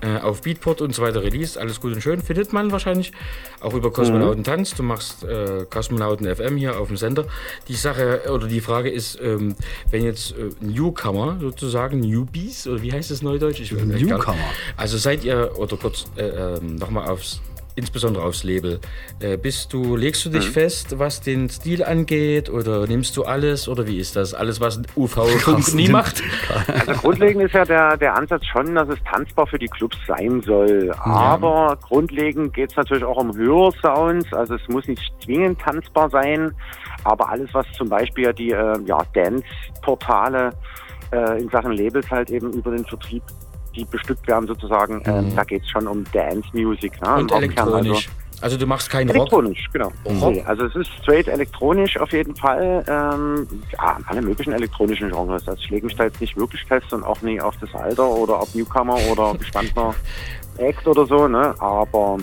äh, 0.01 0.19
auf 0.19 0.43
Beatport 0.43 0.81
und 0.81 0.95
so 0.95 1.03
weiter 1.03 1.23
released? 1.23 1.59
Alles 1.59 1.81
gut 1.81 1.95
und 1.95 2.01
schön, 2.01 2.23
findet 2.23 2.53
man 2.53 2.73
wahrscheinlich. 2.73 3.13
Auch 3.61 3.75
über 3.75 3.91
Kosmonauten 3.91 4.45
Tanz. 4.45 4.75
Du 4.75 4.83
machst 4.83 5.25
äh, 5.25 5.67
Kosmonauten 5.69 6.35
FM 6.35 6.57
hier 6.57 6.79
auf 6.79 6.89
dem 6.89 6.97
Sender. 6.97 7.27
Die 7.67 7.75
Sache 7.75 8.23
oder 8.33 8.47
die 8.47 8.61
Frage 8.61 8.91
ist, 8.91 9.19
ähm, 9.21 9.55
wenn 9.91 10.05
jetzt 10.05 10.33
äh, 10.33 10.51
Newcomer 10.61 11.39
sozusagen, 11.41 12.01
Newbies, 12.01 12.67
oder 12.67 12.83
wie 12.83 12.93
heißt 12.93 13.11
das 13.11 13.23
neudeutsch? 13.23 13.61
Ich, 13.61 13.73
Newcomer. 13.73 14.37
also 14.77 14.97
seid 14.99 15.25
ihr, 15.25 15.53
oder 15.57 15.77
kurz 15.77 16.07
äh, 16.17 16.23
ähm, 16.23 16.77
nochmal 16.77 17.09
aufs, 17.09 17.41
insbesondere 17.79 18.25
aufs 18.25 18.45
Label, 18.45 18.81
äh, 19.21 19.37
bist 19.37 19.73
du, 19.73 19.97
legst 19.97 20.25
du 20.25 20.31
dich 20.31 20.51
fest, 20.51 20.99
was 20.99 21.21
den 21.21 21.49
Stil 21.49 21.83
angeht, 21.83 22.51
oder 22.51 22.87
nimmst 22.87 23.17
du 23.17 23.23
alles, 23.23 23.69
oder 23.69 23.87
wie 23.87 23.99
ist 23.99 24.17
das? 24.17 24.35
Alles, 24.35 24.61
was 24.61 24.83
UV 24.97 25.17
nie 25.75 25.89
macht? 25.89 26.23
Also 26.69 26.93
grundlegend 27.01 27.45
ist 27.45 27.55
ja 27.55 27.65
der, 27.65 27.97
der 27.97 28.15
Ansatz 28.15 28.45
schon, 28.47 28.75
dass 28.75 28.89
es 28.89 28.99
tanzbar 29.11 29.47
für 29.47 29.59
die 29.59 29.69
Clubs 29.69 29.97
sein 30.07 30.43
soll. 30.43 30.93
Aber 30.99 31.79
grundlegend 31.83 32.53
geht 32.55 32.71
es 32.71 32.77
natürlich 32.77 33.05
auch 33.05 33.17
um 33.17 33.35
Hörsounds. 33.37 34.33
Also 34.33 34.55
es 34.55 34.69
muss 34.69 34.87
nicht 34.87 35.03
zwingend 35.23 35.61
tanzbar 35.61 36.11
sein. 36.11 36.53
Aber 37.05 37.29
alles, 37.29 37.49
was 37.53 37.67
zum 37.73 37.89
Beispiel 37.89 38.25
ja 38.25 38.33
die 38.33 38.51
äh, 38.51 38.79
ja, 38.87 38.99
Dance-Portale 39.15 40.53
äh, 41.13 41.41
in 41.41 41.49
Sachen 41.51 41.73
Labels 41.73 42.11
halt 42.11 42.31
eben 42.31 42.53
über 42.53 42.71
den 42.71 42.85
Vertrieb, 42.85 43.23
die 43.79 43.85
bestückt 43.85 44.27
werden 44.27 44.47
sozusagen, 44.47 45.03
ähm, 45.07 45.35
da 45.35 45.45
geht 45.45 45.63
es 45.63 45.71
schon 45.71 45.87
um 45.87 46.05
Dance-Music. 46.13 47.01
Ne? 47.01 47.15
Und 47.17 47.33
elektronisch. 47.33 48.09
Also 48.41 48.57
du 48.57 48.67
machst 48.67 48.89
keinen 48.89 49.09
Rock. 49.09 49.17
Elektronisch, 49.17 49.67
genau. 49.73 49.93
Rock? 50.05 50.35
Nee, 50.35 50.43
also 50.47 50.67
es 50.67 50.77
ist 50.77 50.91
straight 51.03 51.27
elektronisch 51.27 51.99
auf 51.99 52.13
jeden 52.13 52.37
Fall. 52.37 52.85
Ähm, 52.87 53.49
ja, 53.73 53.99
alle 54.07 54.23
möglichen 54.23 54.53
elektronischen 54.53 55.11
Genres. 55.11 55.49
Also 55.49 55.61
ich 55.61 55.71
lege 55.71 55.87
mich 55.87 55.97
da 55.97 56.05
jetzt 56.05 56.21
nicht 56.21 56.37
wirklich 56.37 56.65
fest 56.65 56.93
und 56.93 57.03
auch 57.03 57.21
nie 57.23 57.41
auf 57.41 57.57
das 57.61 57.75
Alter 57.75 58.09
oder 58.09 58.41
ob 58.41 58.55
Newcomer 58.55 58.97
oder 59.11 59.35
bestandener 59.35 59.95
Act 60.59 60.87
oder 60.87 61.07
so, 61.07 61.27
ne? 61.27 61.55
Aber 61.59 62.19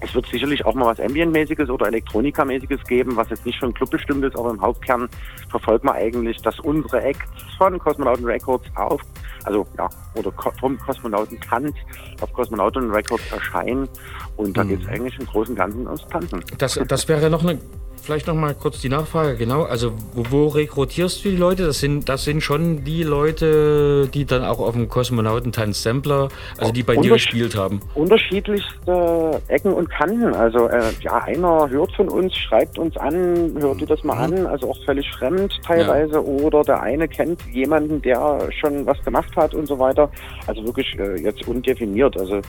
es 0.00 0.14
wird 0.14 0.26
sicherlich 0.26 0.64
auch 0.64 0.74
mal 0.74 0.86
was 0.86 1.00
Ambient-mäßiges 1.00 1.70
oder 1.70 1.86
Elektronika-mäßiges 1.86 2.84
geben, 2.86 3.16
was 3.16 3.30
jetzt 3.30 3.46
nicht 3.46 3.58
für 3.58 3.66
einen 3.66 3.74
Club 3.74 3.90
bestimmt 3.90 4.24
ist, 4.24 4.36
aber 4.36 4.50
im 4.50 4.60
Hauptkern 4.60 5.08
verfolgt 5.48 5.84
man 5.84 5.96
eigentlich, 5.96 6.36
dass 6.42 6.60
unsere 6.60 7.02
Acts 7.02 7.26
von 7.56 7.78
Kosmonauten 7.78 8.24
Records 8.24 8.66
auf, 8.76 9.00
also 9.46 9.66
ja, 9.78 9.88
oder 10.14 10.32
vom 10.60 10.78
Kosmonauten 10.78 11.40
Tanz 11.40 11.74
auf 12.20 12.32
Kosmonauten 12.32 12.90
Records 12.90 13.24
erscheinen. 13.32 13.88
Und 14.36 14.56
da 14.56 14.64
geht 14.64 14.82
es 14.82 14.88
eigentlich 14.88 15.18
im 15.18 15.26
Großen 15.26 15.52
und 15.52 15.56
Ganzen 15.56 15.86
ums 15.86 16.06
Tanzen. 16.08 16.44
Das, 16.58 16.78
das 16.86 17.08
wäre 17.08 17.30
noch 17.30 17.42
eine, 17.42 17.58
vielleicht 18.06 18.28
noch 18.28 18.34
mal 18.34 18.54
kurz 18.54 18.80
die 18.80 18.88
Nachfrage, 18.88 19.36
genau. 19.36 19.64
Also 19.64 19.92
wo, 20.14 20.24
wo 20.30 20.46
rekrutierst 20.46 21.24
du 21.24 21.30
die 21.30 21.36
Leute? 21.36 21.66
Das 21.66 21.80
sind, 21.80 22.08
das 22.08 22.24
sind 22.24 22.40
schon 22.40 22.84
die 22.84 23.02
Leute, 23.02 24.08
die 24.14 24.24
dann 24.24 24.44
auch 24.44 24.60
auf 24.60 24.74
dem 24.74 24.88
Kosmonautentanz-Sampler, 24.88 26.28
also 26.56 26.72
die 26.72 26.84
bei 26.84 26.96
dir 26.96 27.14
gespielt 27.14 27.56
haben. 27.56 27.80
unterschiedlichste 27.94 29.42
Ecken 29.48 29.72
und 29.72 29.90
Kanten. 29.90 30.32
Also 30.34 30.68
äh, 30.68 30.82
ja, 31.00 31.18
einer 31.24 31.68
hört 31.68 31.92
von 31.96 32.08
uns, 32.08 32.36
schreibt 32.36 32.78
uns 32.78 32.96
an, 32.96 33.56
hört 33.58 33.80
dir 33.80 33.86
das 33.86 34.04
mal 34.04 34.16
an, 34.16 34.46
also 34.46 34.70
auch 34.70 34.84
völlig 34.84 35.10
fremd 35.10 35.52
teilweise. 35.66 36.24
Oder 36.24 36.62
der 36.62 36.80
eine 36.82 37.08
kennt 37.08 37.42
jemanden, 37.52 38.00
der 38.02 38.48
schon 38.60 38.86
was 38.86 39.02
gemacht 39.04 39.34
hat 39.36 39.52
und 39.52 39.66
so 39.66 39.80
weiter. 39.80 40.08
Also 40.46 40.64
wirklich 40.64 40.96
äh, 40.98 41.20
jetzt 41.20 41.46
undefiniert. 41.48 42.16
Also 42.16 42.40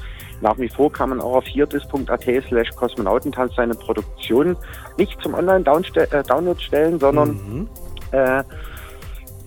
nach 0.42 0.58
wie 0.60 0.70
vor 0.70 0.92
kann 0.92 1.10
man 1.10 1.20
auch 1.20 1.38
auf 1.38 1.46
hierdis.at 1.46 2.24
slash 2.48 2.70
Kosmonautentanz 2.76 3.56
seine 3.56 3.74
Produktion 3.74 4.56
nicht 4.98 5.20
zum 5.22 5.34
Online-Download 5.48 6.62
stellen, 6.62 7.00
sondern 7.00 7.68
äh, 8.12 8.44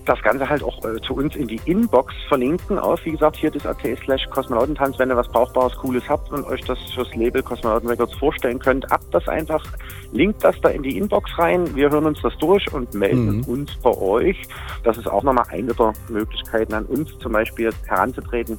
das 0.05 0.21
Ganze 0.23 0.49
halt 0.49 0.63
auch 0.63 0.83
äh, 0.83 0.99
zu 1.01 1.13
uns 1.13 1.35
in 1.35 1.47
die 1.47 1.59
Inbox 1.65 2.13
verlinken 2.27 2.79
auf, 2.79 3.03
wie 3.05 3.11
gesagt, 3.11 3.37
hier 3.37 3.51
das 3.51 3.65
AT 3.65 3.81
slash 4.03 4.25
Kosmonautentanz, 4.29 4.97
wenn 4.97 5.09
ihr 5.09 5.15
was 5.15 5.27
Brauchbares, 5.27 5.75
Cooles 5.77 6.03
habt 6.09 6.31
und 6.31 6.45
euch 6.45 6.61
das 6.61 6.79
fürs 6.93 7.13
Label 7.15 7.43
Kosmonauten 7.43 7.87
Records 7.87 8.13
vorstellen 8.15 8.59
könnt, 8.59 8.91
ab 8.91 9.01
das 9.11 9.27
einfach, 9.27 9.63
linkt 10.11 10.43
das 10.43 10.59
da 10.61 10.69
in 10.69 10.83
die 10.83 10.97
Inbox 10.97 11.37
rein, 11.37 11.75
wir 11.75 11.89
hören 11.91 12.05
uns 12.05 12.21
das 12.21 12.35
durch 12.39 12.71
und 12.73 12.93
melden 12.93 13.43
uns 13.43 13.75
bei 13.81 13.95
euch. 13.95 14.41
Das 14.83 14.97
ist 14.97 15.07
auch 15.07 15.23
nochmal 15.23 15.45
eine 15.49 15.73
der 15.73 15.93
Möglichkeiten 16.09 16.73
an 16.73 16.85
uns 16.85 17.17
zum 17.19 17.33
Beispiel 17.33 17.71
heranzutreten, 17.85 18.57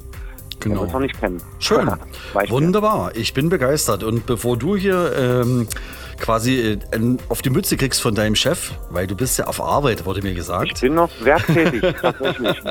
Genau. 0.63 0.83
uns 0.83 0.93
noch 0.93 1.01
nicht 1.01 1.19
kennen. 1.19 1.43
Schön. 1.59 1.91
Wunderbar. 2.49 3.13
Ich 3.15 3.35
bin 3.35 3.49
begeistert. 3.49 4.03
Und 4.05 4.27
bevor 4.27 4.57
du 4.57 4.77
hier 4.77 5.13
ähm, 5.17 5.67
quasi 6.21 6.61
äh, 6.61 6.79
auf 7.29 7.43
die 7.43 7.51
Mütze 7.51 7.77
kriegst 7.77 8.01
von 8.01 8.15
deinem 8.15 8.37
Chef, 8.37 8.73
weil 8.91 9.07
du 9.09 9.17
bist 9.17 9.39
ja 9.39 9.47
auf 9.47 9.61
Arbeit, 9.61 10.05
wurde 10.07 10.23
mir 10.23 10.31
Ich 10.31 10.37
gesagt. 10.37 10.81
bin 10.81 10.95
noch 10.95 11.11
werktätig, 11.23 11.83
tatsächlich. 12.01 12.63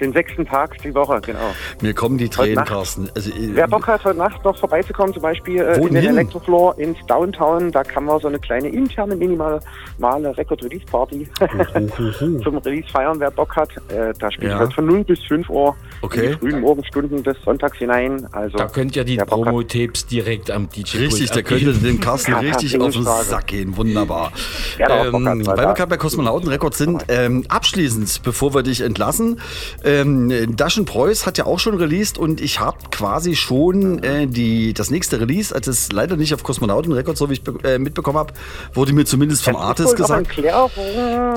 Den 0.00 0.12
sechsten 0.12 0.44
Tag 0.46 0.76
die 0.82 0.94
Woche, 0.94 1.20
genau. 1.24 1.54
Mir 1.80 1.94
kommen 1.94 2.18
die 2.18 2.28
Tränen. 2.28 2.64
Carsten. 2.64 3.08
Also, 3.14 3.30
äh, 3.30 3.50
Wer 3.54 3.66
Bock 3.68 3.86
hat, 3.86 4.04
heute 4.04 4.18
Nacht 4.18 4.44
noch 4.44 4.58
vorbeizukommen, 4.58 5.12
zum 5.14 5.22
Beispiel 5.22 5.62
äh, 5.62 5.78
in 5.80 5.94
den? 5.94 6.04
Elektrofloor 6.06 6.78
ins 6.78 6.98
Downtown, 7.06 7.72
da 7.72 7.82
kann 7.82 8.04
man 8.04 8.20
so 8.20 8.28
eine 8.28 8.38
kleine 8.38 8.68
interne, 8.68 9.16
minimale 9.16 9.60
male 9.98 10.36
Record-Release-Party 10.36 11.28
zum 12.42 12.58
Release 12.58 12.88
feiern, 12.92 13.18
wer 13.20 13.30
Bock 13.30 13.56
hat. 13.56 13.70
Äh, 13.88 14.12
da 14.18 14.30
spielt 14.30 14.52
Ja. 14.52 14.58
halt 14.58 14.74
von 14.74 14.86
0 14.86 15.04
bis 15.04 15.22
5 15.24 15.48
Uhr 15.48 15.74
Okay. 16.02 16.26
in 16.26 16.32
die 16.32 16.38
frühen 16.38 16.60
Morgenstunden. 16.60 17.05
Stunden 17.06 17.22
des 17.22 17.36
Sonntags 17.44 17.78
hinein. 17.78 18.26
Also 18.32 18.58
Da 18.58 18.66
könnt 18.68 18.96
ihr 18.96 19.04
die 19.04 19.16
Promo-Tapes 19.16 20.06
direkt 20.06 20.50
am 20.50 20.68
DJ 20.68 20.98
Richtig, 20.98 21.30
der 21.30 21.42
könnte 21.42 21.72
den 21.72 22.00
Carsten 22.00 22.32
Ja, 22.32 22.38
richtig 22.38 22.78
auf 22.80 22.92
den 22.92 23.04
Frage. 23.04 23.24
Sack 23.24 23.46
gehen. 23.48 23.76
Wunderbar. 23.76 24.32
Ja, 24.78 24.88
da 24.88 25.06
Ähm, 25.06 25.12
weil 25.46 25.56
wir 25.56 25.56
da- 25.56 25.72
gerade 25.72 25.88
bei 25.88 25.96
Kosmonauten 25.96 26.48
Records 26.50 26.76
sind, 26.76 27.04
ähm, 27.08 27.44
abschließend, 27.48 28.22
bevor 28.22 28.52
wir 28.54 28.62
dich 28.62 28.82
entlassen, 28.82 29.40
ähm, 29.84 30.54
Daschen 30.54 30.84
Preuß 30.84 31.24
hat 31.24 31.38
ja 31.38 31.46
auch 31.46 31.58
schon 31.58 31.76
released 31.76 32.18
und 32.18 32.42
ich 32.42 32.60
habe 32.60 32.76
quasi 32.90 33.34
schon 33.36 34.02
äh, 34.02 34.26
die, 34.26 34.74
das 34.74 34.90
nächste 34.90 35.18
Release, 35.18 35.54
als 35.54 35.66
es 35.66 35.92
leider 35.92 36.16
nicht 36.16 36.34
auf 36.34 36.42
Kosmonauten 36.42 36.92
Records, 36.92 37.18
so 37.18 37.30
wie 37.30 37.34
ich 37.34 37.42
äh, 37.64 37.78
mitbekommen 37.78 38.18
habe, 38.18 38.34
wurde 38.74 38.92
mir 38.92 39.06
zumindest 39.06 39.44
vom 39.44 39.54
ist 39.54 39.60
Artist 39.60 39.88
noch 39.92 39.96
gesagt. 39.96 40.28
Klärung. 40.28 40.70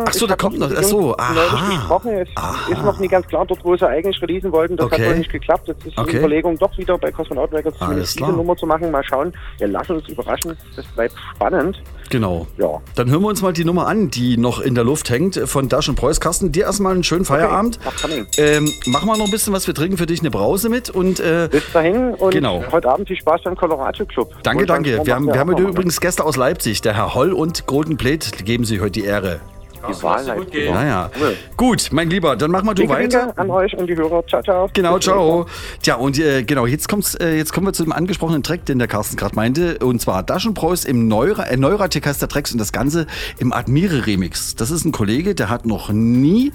Ach 0.06 0.14
so, 0.14 0.26
Ich 0.26 0.30
da 0.30 0.36
kommt 0.36 0.60
noch- 0.60 0.68
den 0.68 0.78
ach 0.78 0.84
so, 0.84 1.00
Jungs 1.02 1.18
neulich 1.34 1.52
aha. 1.54 1.70
gesprochen. 1.78 2.12
Es 2.12 2.78
ist 2.78 2.84
noch 2.84 3.00
nicht 3.00 3.12
ganz 3.12 3.28
klar, 3.28 3.46
dort 3.46 3.64
wo 3.64 3.78
sie 3.78 3.88
eigentlich 3.88 4.22
releasen 4.22 4.52
wollten. 4.52 4.76
Das 4.76 4.88
Okay. 4.88 5.02
hat 5.04 5.10
wohl 5.12 5.18
nicht 5.20 5.32
geklappt. 5.32 5.59
Jetzt 5.66 5.86
ist 5.86 5.98
Okay. 5.98 6.12
die 6.12 6.18
Überlegung, 6.18 6.58
doch 6.58 6.76
wieder 6.78 6.98
bei 6.98 7.12
Cosmonaut 7.12 7.52
Records 7.54 7.78
zumindest 7.80 8.20
diese 8.20 8.32
Nummer 8.32 8.56
zu 8.56 8.66
machen. 8.66 8.92
Mal 8.92 9.04
schauen. 9.04 9.34
Wir 9.58 9.68
lassen 9.68 9.94
uns 9.98 10.08
überraschen. 10.10 10.58
Das 10.76 10.86
bleibt 10.88 11.14
spannend. 11.36 11.82
Genau. 12.10 12.48
Ja. 12.58 12.82
Dann 12.96 13.10
hören 13.12 13.22
wir 13.22 13.28
uns 13.28 13.42
mal 13.42 13.54
die 13.54 13.64
Nummer 13.66 13.86
an, 13.88 14.10
die 14.10 14.38
noch 14.38 14.60
in 14.60 14.74
der 14.74 14.84
Luft 14.84 15.10
hängt 15.12 15.36
von 15.46 15.70
Daschen 15.70 15.96
Preuß. 15.96 16.20
Carsten, 16.20 16.52
dir 16.52 16.64
erstmal 16.64 16.94
einen 16.94 17.04
schönen 17.04 17.24
Feierabend. 17.26 17.80
Coming. 18.02 18.26
Ähm, 18.38 18.72
mach 18.88 19.04
mal 19.06 19.18
noch 19.18 19.26
ein 19.26 19.32
bisschen 19.32 19.54
was, 19.54 19.68
wir 19.68 19.76
trinken 19.76 19.98
für 19.98 20.08
dich 20.08 20.22
eine 20.22 20.32
Brause 20.32 20.70
mit 20.70 20.90
und 20.90 21.20
äh, 21.20 21.48
Bis 21.52 21.72
dahin 21.72 22.16
und 22.16 22.32
Genau. 22.34 22.64
heute 22.72 22.90
Abend 22.90 23.08
viel 23.08 23.18
Spaß 23.18 23.42
beim 23.44 23.56
Colorado 23.56 24.06
Club. 24.06 24.34
Danke, 24.44 24.64
Und 24.64 24.70
danke. 24.70 25.06
Wir 25.06 25.14
haben, 25.16 25.28
wir 25.28 25.38
haben 25.40 25.56
übrigens 25.56 26.00
Gäste 26.02 26.24
aus 26.26 26.36
Leipzig. 26.36 26.82
Der 26.82 26.96
Herr 26.96 27.14
Holl 27.14 27.32
und 27.34 27.68
Golden 27.68 27.98
Plate 27.98 28.44
geben 28.44 28.66
Sie 28.66 28.80
heute 28.82 28.92
die 28.94 29.04
Ehre. 29.06 29.40
Die 29.88 30.04
Wahlheit. 30.04 30.52
gehen. 30.52 30.74
Naja. 30.74 31.10
Cool. 31.20 31.38
Gut, 31.56 31.90
mein 31.92 32.10
Lieber, 32.10 32.36
dann 32.36 32.52
mach 32.52 32.64
mal 32.64 32.74
du 32.74 32.88
weiter. 32.90 33.34
an 33.38 33.50
euch 33.50 33.76
und 33.78 33.88
die 33.88 33.96
Hörer. 33.96 34.26
Ciao, 34.28 34.42
ciao. 34.44 34.70
Genau, 34.74 34.96
Bis 34.96 35.06
ciao. 35.06 35.46
Tja, 35.82 35.96
und 35.96 36.20
äh, 36.20 36.44
genau, 36.44 36.66
jetzt, 36.66 36.90
kommt's, 36.90 37.16
äh, 37.16 37.36
jetzt 37.36 37.54
kommen 37.54 37.68
wir 37.68 37.74
zu 37.74 37.84
dem 37.84 37.94
angesprochenen 37.94 38.44
Track, 38.44 38.66
den 38.66 38.80
der 38.80 38.88
Carsten 38.88 39.16
gerade 39.16 39.36
meinte. 39.36 39.78
Und 39.80 40.02
zwar 40.02 40.24
Daschenpreuß 40.24 40.86
im 40.86 41.08
Neura, 41.08 41.44
äh, 41.44 41.58
Neuratic 41.58 42.06
heißt 42.06 42.22
der 42.22 42.30
Track 42.30 42.50
und 42.52 42.58
das 42.58 42.72
Ganze 42.72 43.08
im 43.38 43.54
Admire 43.54 44.06
Remix. 44.06 44.56
Das 44.56 44.72
ist 44.72 44.86
ein 44.86 44.92
Kollege, 44.92 45.36
der 45.36 45.50
hat 45.50 45.66
noch 45.66 45.90
nie 45.90 46.52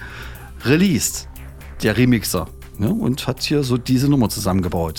released, 0.64 1.28
der 1.82 1.96
Remixer. 1.96 2.46
Ne, 2.76 2.88
und 2.88 3.28
hat 3.28 3.40
hier 3.42 3.62
so 3.62 3.78
diese 3.78 4.08
Nummer 4.10 4.28
zusammengebaut. 4.28 4.98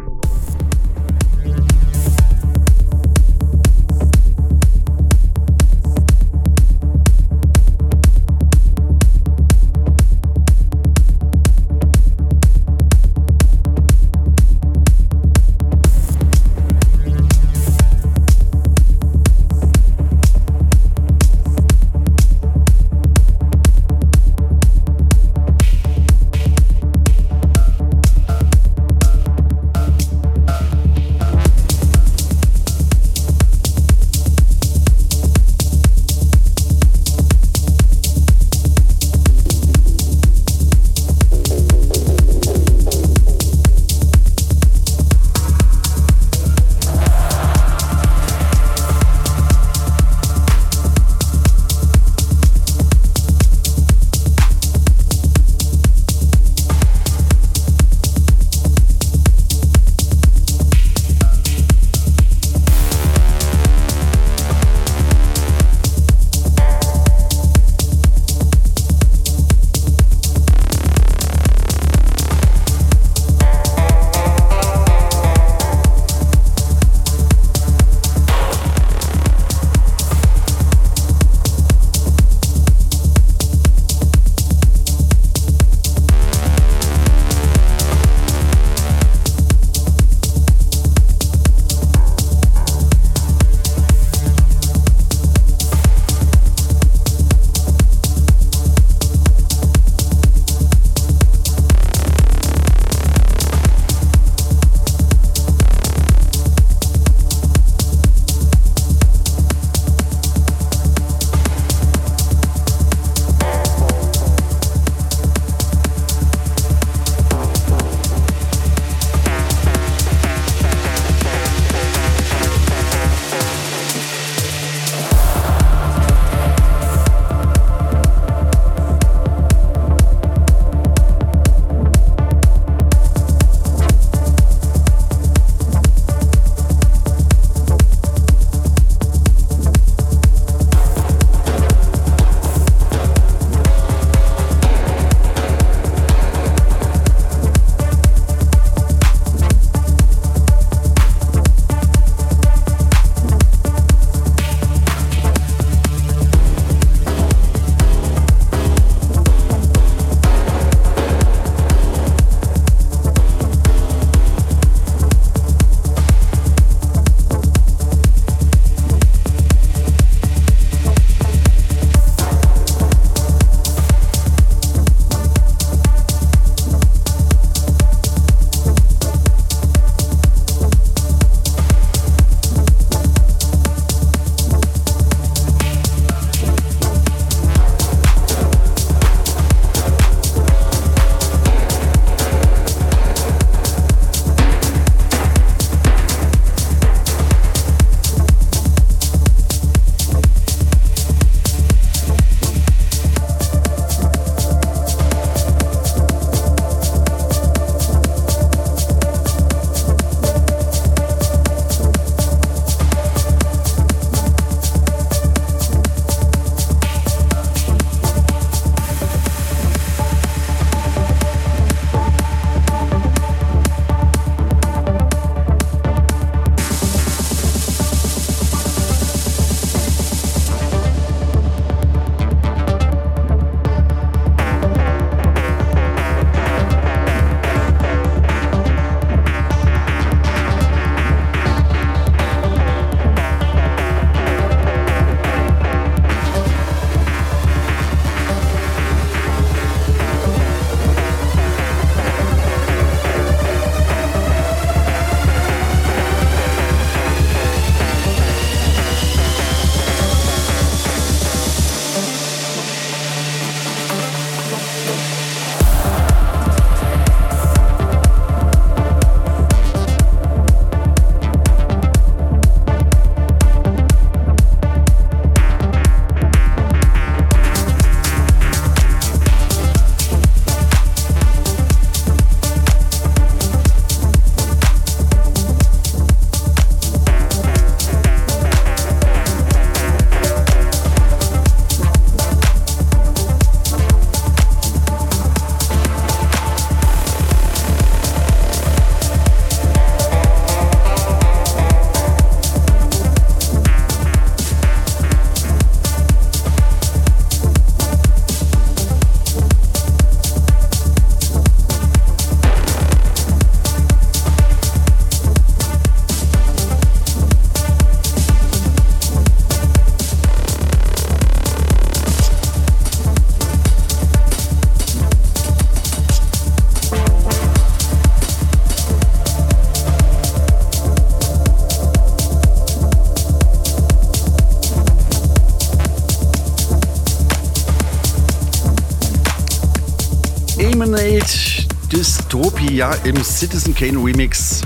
Dystopia 342.61 342.93
im 343.05 343.15
Citizen 343.23 343.73
Kane 343.73 343.97
Remix 343.97 344.61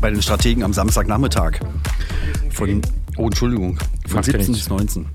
bei 0.00 0.10
den 0.10 0.20
Strategen 0.20 0.62
am 0.62 0.74
Samstagnachmittag. 0.74 1.60
Von, 2.50 2.82
oh, 3.16 3.26
Entschuldigung, 3.26 3.78
von 4.06 4.16
Macht 4.16 4.26
ja 4.26 4.32
17 4.34 4.52
nichts. 4.52 4.68
bis 4.68 4.68
19. 4.68 5.06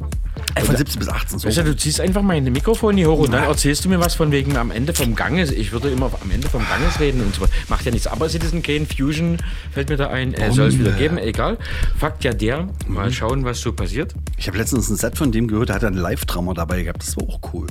Äh, 0.56 0.62
von 0.62 0.76
17 0.76 1.00
bis 1.00 1.08
18, 1.08 1.40
so. 1.40 1.48
Weißt 1.48 1.58
du, 1.58 1.64
du 1.64 1.76
ziehst 1.76 2.02
einfach 2.02 2.24
mein 2.24 2.44
Mikrofon 2.46 2.98
hier 2.98 3.12
hoch 3.12 3.20
und 3.20 3.32
dann 3.32 3.44
erzählst 3.44 3.86
du 3.86 3.90
mir 3.90 4.00
was 4.00 4.16
von 4.16 4.32
wegen 4.32 4.58
am 4.58 4.72
Ende 4.72 4.94
vom 4.94 5.16
Ganges. 5.16 5.52
Ich 5.52 5.72
würde 5.72 5.90
immer 5.90 6.12
am 6.20 6.32
Ende 6.32 6.50
vom 6.50 6.64
Ganges 6.68 7.00
reden 7.00 7.22
und 7.22 7.36
so. 7.36 7.46
Macht 7.70 7.86
ja 7.86 7.92
nichts. 7.92 8.08
Aber 8.08 8.28
Citizen 8.28 8.64
Kane 8.64 8.88
Fusion 8.88 9.38
fällt 9.72 9.90
mir 9.90 9.98
da 9.98 10.08
ein. 10.08 10.34
Äh, 10.34 10.52
soll 10.52 10.70
es 10.70 10.80
wieder 10.80 10.94
geben, 10.94 11.20
egal. 11.20 11.60
Fakt 11.96 12.24
ja 12.24 12.34
der, 12.34 12.68
mal 12.88 13.12
schauen, 13.12 13.46
was 13.46 13.62
so 13.62 13.72
passiert. 13.72 14.16
Ich 14.38 14.48
habe 14.48 14.58
letztens 14.58 14.90
ein 14.90 14.96
Set 14.96 15.16
von 15.18 15.32
dem 15.32 15.48
gehört, 15.48 15.70
der 15.70 15.76
hat 15.76 15.84
einen 15.84 15.98
Live-Drummer 15.98 16.56
dabei 16.56 16.82
gehabt. 16.82 17.04
Das 17.04 17.18
war 17.18 17.24
auch 17.26 17.40
cool. 17.54 17.68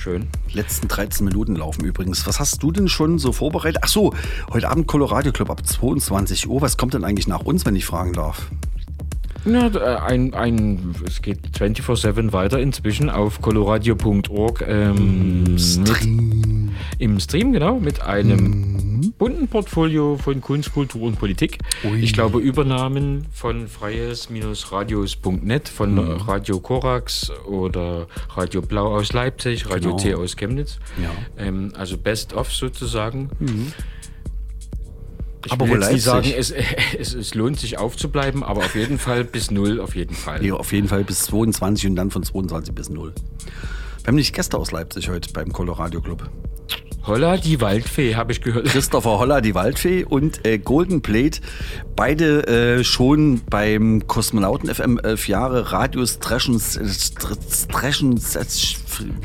Schön. 0.00 0.28
Die 0.50 0.56
letzten 0.56 0.88
13 0.88 1.26
Minuten 1.26 1.54
laufen 1.56 1.84
übrigens. 1.84 2.26
Was 2.26 2.40
hast 2.40 2.62
du 2.62 2.72
denn 2.72 2.88
schon 2.88 3.18
so 3.18 3.32
vorbereitet? 3.32 3.82
Ach 3.84 3.88
so, 3.88 4.14
heute 4.50 4.70
Abend 4.70 4.86
Colorado 4.86 5.30
Club 5.30 5.50
ab 5.50 5.66
22 5.66 6.48
Uhr. 6.48 6.62
Was 6.62 6.78
kommt 6.78 6.94
denn 6.94 7.04
eigentlich 7.04 7.28
nach 7.28 7.40
uns, 7.40 7.66
wenn 7.66 7.76
ich 7.76 7.84
fragen 7.84 8.14
darf? 8.14 8.50
Ja, 9.44 9.66
äh, 9.68 9.96
ein, 10.00 10.34
ein, 10.34 10.94
es 11.06 11.22
geht 11.22 11.38
24-7 11.58 12.32
weiter 12.32 12.58
inzwischen 12.60 13.08
auf 13.10 13.40
coloradio.org. 13.40 14.64
Ähm, 14.66 15.54
Mit, 15.54 16.70
Im 16.98 17.18
Stream, 17.20 17.52
genau, 17.52 17.78
mit 17.80 18.02
einem 18.02 19.12
bunten 19.18 19.48
Portfolio 19.48 20.16
von 20.16 20.40
Kunst, 20.42 20.72
Kultur 20.72 21.02
und 21.02 21.18
Politik. 21.18 21.58
Ich 22.00 22.12
glaube, 22.12 22.38
Übernahmen 22.38 23.26
von 23.32 23.66
freies-radios.net, 23.68 25.68
von 25.68 25.98
Radio 25.98 26.60
Korax 26.60 27.30
oder 27.46 28.06
Radio 28.34 28.62
Blau 28.62 28.96
aus 28.96 29.12
Leipzig, 29.12 29.68
Radio 29.70 29.90
Genau. 29.96 30.02
T 30.02 30.14
aus 30.14 30.36
Chemnitz. 30.36 30.78
Ja. 31.02 31.10
Ähm, 31.38 31.72
also 31.76 31.96
Best 31.96 32.34
of 32.34 32.52
sozusagen. 32.52 33.30
Ich 35.46 35.52
Aber 35.52 35.68
will 35.68 35.80
jetzt 35.80 35.92
nicht 35.92 36.02
sagen, 36.02 36.30
es, 36.36 36.52
es, 36.98 37.14
es 37.14 37.34
lohnt 37.34 37.58
sich 37.58 37.78
aufzubleiben, 37.78 38.42
aber 38.42 38.60
auf 38.60 38.74
jeden 38.74 38.98
Fall 38.98 39.24
bis 39.24 39.50
null, 39.50 39.80
auf 39.80 39.94
jeden 39.94 40.14
Fall. 40.14 40.40
Nee, 40.40 40.52
auf 40.52 40.72
jeden 40.72 40.88
Fall 40.88 41.04
bis 41.04 41.22
22 41.22 41.88
und 41.88 41.96
dann 41.96 42.10
von 42.10 42.22
22 42.22 42.74
bis 42.74 42.90
0. 42.90 43.12
Wir 44.02 44.06
haben 44.06 44.14
nicht 44.16 44.34
Gäste 44.34 44.58
aus 44.58 44.70
Leipzig 44.70 45.08
heute 45.08 45.32
beim 45.32 45.52
Colorado 45.52 46.00
Club. 46.00 46.28
Holla, 47.10 47.38
die 47.38 47.60
Waldfee, 47.60 48.14
habe 48.14 48.30
ich 48.30 48.40
gehört. 48.40 48.66
Christopher 48.66 49.18
Holler, 49.18 49.40
die 49.40 49.56
Waldfee 49.56 50.04
und 50.04 50.46
äh, 50.46 50.58
Golden 50.58 51.02
Plate. 51.02 51.40
Beide 51.96 52.46
äh, 52.46 52.84
schon 52.84 53.40
beim 53.50 54.06
Kosmonauten 54.06 54.72
FM 54.72 55.00
elf 55.02 55.26
Jahre 55.26 55.72
Radios 55.72 56.20
Trashens. 56.20 56.76
Äh, 56.76 56.86
Trashens 57.68 58.36
äh, 58.36 58.44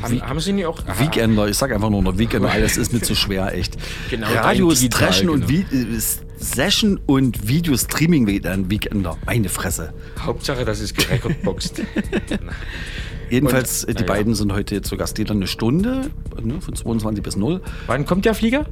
Haben, 0.01 0.21
haben 0.23 0.39
Sie 0.39 0.53
nicht 0.53 0.65
auch... 0.65 0.79
Weekender, 0.97 1.47
ich 1.47 1.57
sag 1.57 1.71
einfach 1.71 1.91
nur 1.91 2.01
noch 2.01 2.17
Weekender, 2.17 2.49
alles 2.49 2.75
ist 2.75 2.91
mir 2.91 3.01
zu 3.01 3.15
schwer, 3.15 3.53
echt. 3.53 3.77
Genau, 4.09 4.29
dein 4.33 4.67
Digital, 4.67 4.89
Trashen 4.89 5.29
und 5.29 5.47
genau. 5.47 5.67
Vi 5.69 5.77
äh, 5.77 5.99
Session 6.37 6.99
und 7.05 7.47
Video-Streaming 7.47 8.25
Weekender. 8.25 9.15
Meine 9.27 9.47
Fresse. 9.47 9.93
Hauptsache, 10.19 10.65
das 10.65 10.79
ist 10.79 10.97
gerecordboxt. 10.97 11.83
Jedenfalls, 13.29 13.83
Und, 13.83 13.89
äh, 13.89 13.93
die 13.95 14.03
naja. 14.03 14.13
beiden 14.15 14.35
sind 14.35 14.53
heute 14.53 14.81
zu 14.81 14.97
Gast. 14.97 15.17
Jeder 15.17 15.31
eine 15.33 15.47
Stunde, 15.47 16.09
ne, 16.41 16.61
von 16.61 16.75
22 16.75 17.23
bis 17.23 17.35
0. 17.35 17.61
Wann 17.87 18.05
kommt 18.05 18.25
der 18.25 18.33
Flieger? 18.35 18.65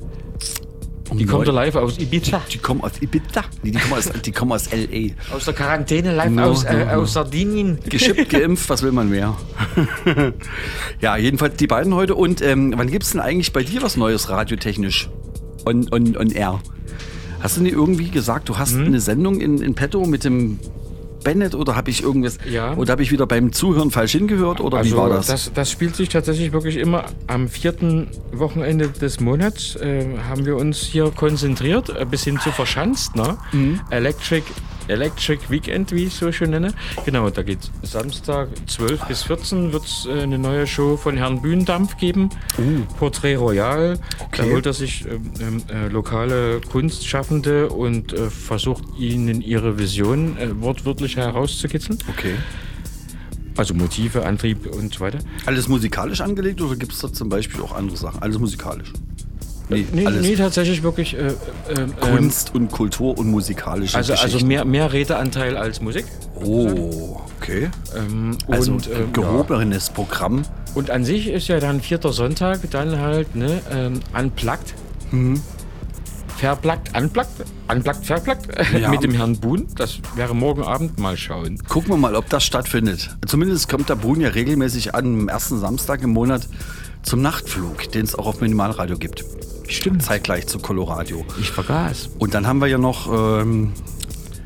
Um 1.10 1.18
Die 1.18 1.26
kommt 1.26 1.46
live 1.48 1.76
aus 1.76 2.00
Ibiza. 2.00 2.42
Die 2.52 2.58
kommen 2.58 2.82
aus 2.82 2.94
Ibiza. 3.02 3.44
Nee, 3.62 3.72
die 3.72 3.78
kommen 3.78 3.94
aus, 3.94 4.10
die 4.26 4.32
kommen 4.32 4.52
aus 4.54 4.68
L.A. 4.68 5.14
Aus 5.36 5.46
der 5.46 5.54
Quarantäne 5.54 6.16
live 6.16 6.32
No, 6.32 6.44
aus, 6.44 6.64
äh, 6.64 6.86
no, 6.86 6.92
aus 6.92 7.14
Sardinien. 7.14 7.78
Geschippt, 7.88 8.30
geimpft, 8.30 8.70
was 8.70 8.82
will 8.84 8.94
man 8.94 9.10
mehr? 9.10 9.36
ja, 11.02 11.18
jedenfalls 11.18 11.58
die 11.58 11.68
beiden 11.68 11.94
heute. 11.94 12.16
Und 12.16 12.42
ähm, 12.42 12.74
wann 12.78 12.90
gibt 12.90 13.04
es 13.04 13.12
denn 13.12 13.22
eigentlich 13.22 13.52
bei 13.54 13.64
dir 13.64 13.82
was 13.82 13.98
Neues 13.98 14.30
radiotechnisch? 14.30 15.10
On, 15.66 15.88
on, 15.92 16.16
on 16.18 16.32
air. 16.32 16.60
Hast 17.42 17.58
du 17.58 17.62
nicht 17.62 17.74
irgendwie 17.74 18.10
gesagt, 18.10 18.48
du 18.50 18.54
Hm? 18.54 18.60
hast 18.60 18.76
eine 18.76 19.00
Sendung 19.00 19.42
in, 19.42 19.62
in 19.62 19.76
petto 19.76 20.06
mit 20.06 20.24
dem 20.24 20.60
Bennett 21.24 21.56
oder 21.56 21.76
habe 21.76 21.90
ich 21.90 22.04
irgendwas 22.04 22.38
Ja. 22.50 22.74
oder 22.76 22.92
habe 22.94 23.04
ich 23.04 23.12
wieder 23.12 23.26
beim 23.26 23.52
Zuhören 23.52 23.92
falsch 23.92 24.12
hingehört 24.14 24.60
oder 24.60 24.84
wie 24.84 24.96
war 24.96 25.10
das? 25.10 25.30
Also 25.30 25.32
das? 25.50 25.54
Das 25.54 25.72
spielt 25.72 25.96
sich 25.96 26.10
tatsächlich 26.10 26.52
wirklich 26.54 26.78
immer 26.78 27.06
am 27.28 27.48
vierten 27.50 28.08
Wochenende 28.32 28.90
des 28.90 29.20
Monats. 29.20 29.76
Äh, 29.76 30.06
haben 30.30 30.46
wir 30.46 30.58
uns 30.58 30.80
hier 30.80 31.12
konzentriert, 31.12 31.90
äh, 31.90 32.06
bis 32.06 32.24
hin 32.24 32.40
zu 32.40 32.52
verschanzt. 32.52 33.16
Ne? 33.16 33.38
Mhm. 33.52 33.80
Electric, 33.90 34.44
Electric 34.88 35.50
Weekend, 35.50 35.92
wie 35.92 36.04
ich 36.06 36.14
es 36.14 36.20
so 36.20 36.32
schön 36.32 36.52
nenne. 36.52 36.74
Genau, 37.06 37.30
da 37.30 37.44
geht 37.44 37.60
Samstag 37.82 38.50
12 38.68 39.06
bis 39.08 39.24
14 39.24 39.74
wird 39.74 39.86
es 39.86 40.08
eine 40.08 40.38
neue 40.38 40.68
Show 40.68 40.98
von 40.98 41.18
Herrn 41.18 41.42
Bühnendampf 41.42 41.98
geben. 41.98 42.30
Portrait 43.00 43.38
Royal. 43.40 43.98
Da 43.98 44.04
Uh. 44.24 44.26
Okay. 44.44 44.52
holt 44.54 44.66
er 44.66 44.74
sich 44.74 45.06
ähm, 45.06 45.32
ähm, 45.40 45.64
äh, 45.72 45.88
lokale 45.88 46.60
Kunstschaffende 46.62 47.70
und 47.70 48.14
äh, 48.14 48.30
versucht 48.30 48.84
ihnen 48.98 49.42
ihre 49.42 49.78
Vision 49.80 50.38
äh, 50.38 50.50
wortwörtlich 50.62 51.18
herauszukitzeln. 51.18 52.00
okay. 52.10 52.34
Also 53.56 53.76
Motive, 53.76 54.26
Antrieb 54.26 54.66
und 54.76 54.94
so 54.96 55.02
weiter. 55.02 55.20
Alles 55.46 55.68
musikalisch 55.68 56.22
angelegt 56.22 56.60
oder 56.62 56.76
gibt 56.76 56.92
es 56.92 57.00
da 57.00 57.14
zum 57.14 57.30
Beispiel 57.30 57.62
auch 57.62 57.72
andere 57.76 57.96
Sachen? 57.98 58.20
Alles 58.22 58.40
musikalisch. 58.40 58.92
Nee, 59.70 59.86
Nee, 59.94 60.08
nee 60.22 60.36
tatsächlich 60.36 60.84
wirklich 60.84 61.16
äh, 61.16 61.28
äh, 61.28 61.34
ähm, 61.78 61.94
Kunst 62.00 62.54
und 62.54 62.72
Kultur 62.72 63.18
und 63.18 63.28
musikalische 63.28 63.96
also, 63.98 64.14
also 64.14 64.46
mehr, 64.46 64.66
mehr 64.66 64.92
Redeanteil 64.92 65.56
als 65.58 65.82
Musik. 65.82 66.06
Oh, 66.36 67.22
okay. 67.40 67.70
Ähm, 67.96 68.38
Also 68.50 68.74
und, 68.74 68.88
ähm, 68.88 68.94
ja. 68.94 69.06
gehobenes 69.14 69.90
Programm. 69.90 70.44
und 70.76 70.90
an 70.90 71.06
sich 71.06 71.28
ist 71.28 71.48
ja 71.48 71.60
dann 71.60 71.82
vierter 71.82 72.12
Sonntag 72.12 72.60
dann 72.72 73.00
halt 73.00 73.36
ne, 73.36 73.62
ähm, 73.72 74.00
unplugged. 74.18 74.74
Mhm. 75.12 75.42
Verplagt, 76.38 76.98
unplugged, 76.98 77.46
unplugged, 77.70 78.06
verplagt 78.06 78.48
Ja. 78.80 78.90
mit 78.90 79.04
dem 79.04 79.12
Herrn 79.14 79.38
Buhn. 79.40 79.68
Das 79.76 80.00
wäre 80.16 80.36
morgen 80.36 80.64
Abend 80.64 81.00
mal 81.00 81.16
schauen. 81.16 81.58
Gucken 81.70 81.92
wir 81.92 81.98
mal, 81.98 82.16
ob 82.16 82.28
das 82.30 82.44
stattfindet. 82.44 83.16
Zumindest 83.26 83.70
kommt 83.70 83.88
der 83.88 83.96
Boon 83.96 84.20
ja 84.20 84.30
regelmäßig 84.30 84.94
an, 84.94 85.06
am 85.06 85.30
ersten 85.30 85.60
Samstag 85.60 86.02
im 86.02 86.10
Monat 86.10 86.50
zum 87.04 87.22
Nachtflug, 87.22 87.92
den 87.92 88.04
es 88.04 88.16
auch 88.16 88.26
auf 88.26 88.42
Minimalradio 88.42 88.98
gibt. 88.98 89.24
Stimmt. 89.68 90.04
Zeitgleich 90.04 90.48
zu 90.48 90.60
Coloradio. 90.60 91.26
Ich 91.40 91.52
vergaß. 91.52 92.10
Und 92.20 92.34
dann 92.34 92.48
haben 92.48 92.60
wir 92.60 92.68
ja 92.68 92.78
noch 92.78 93.12
ähm, 93.12 93.74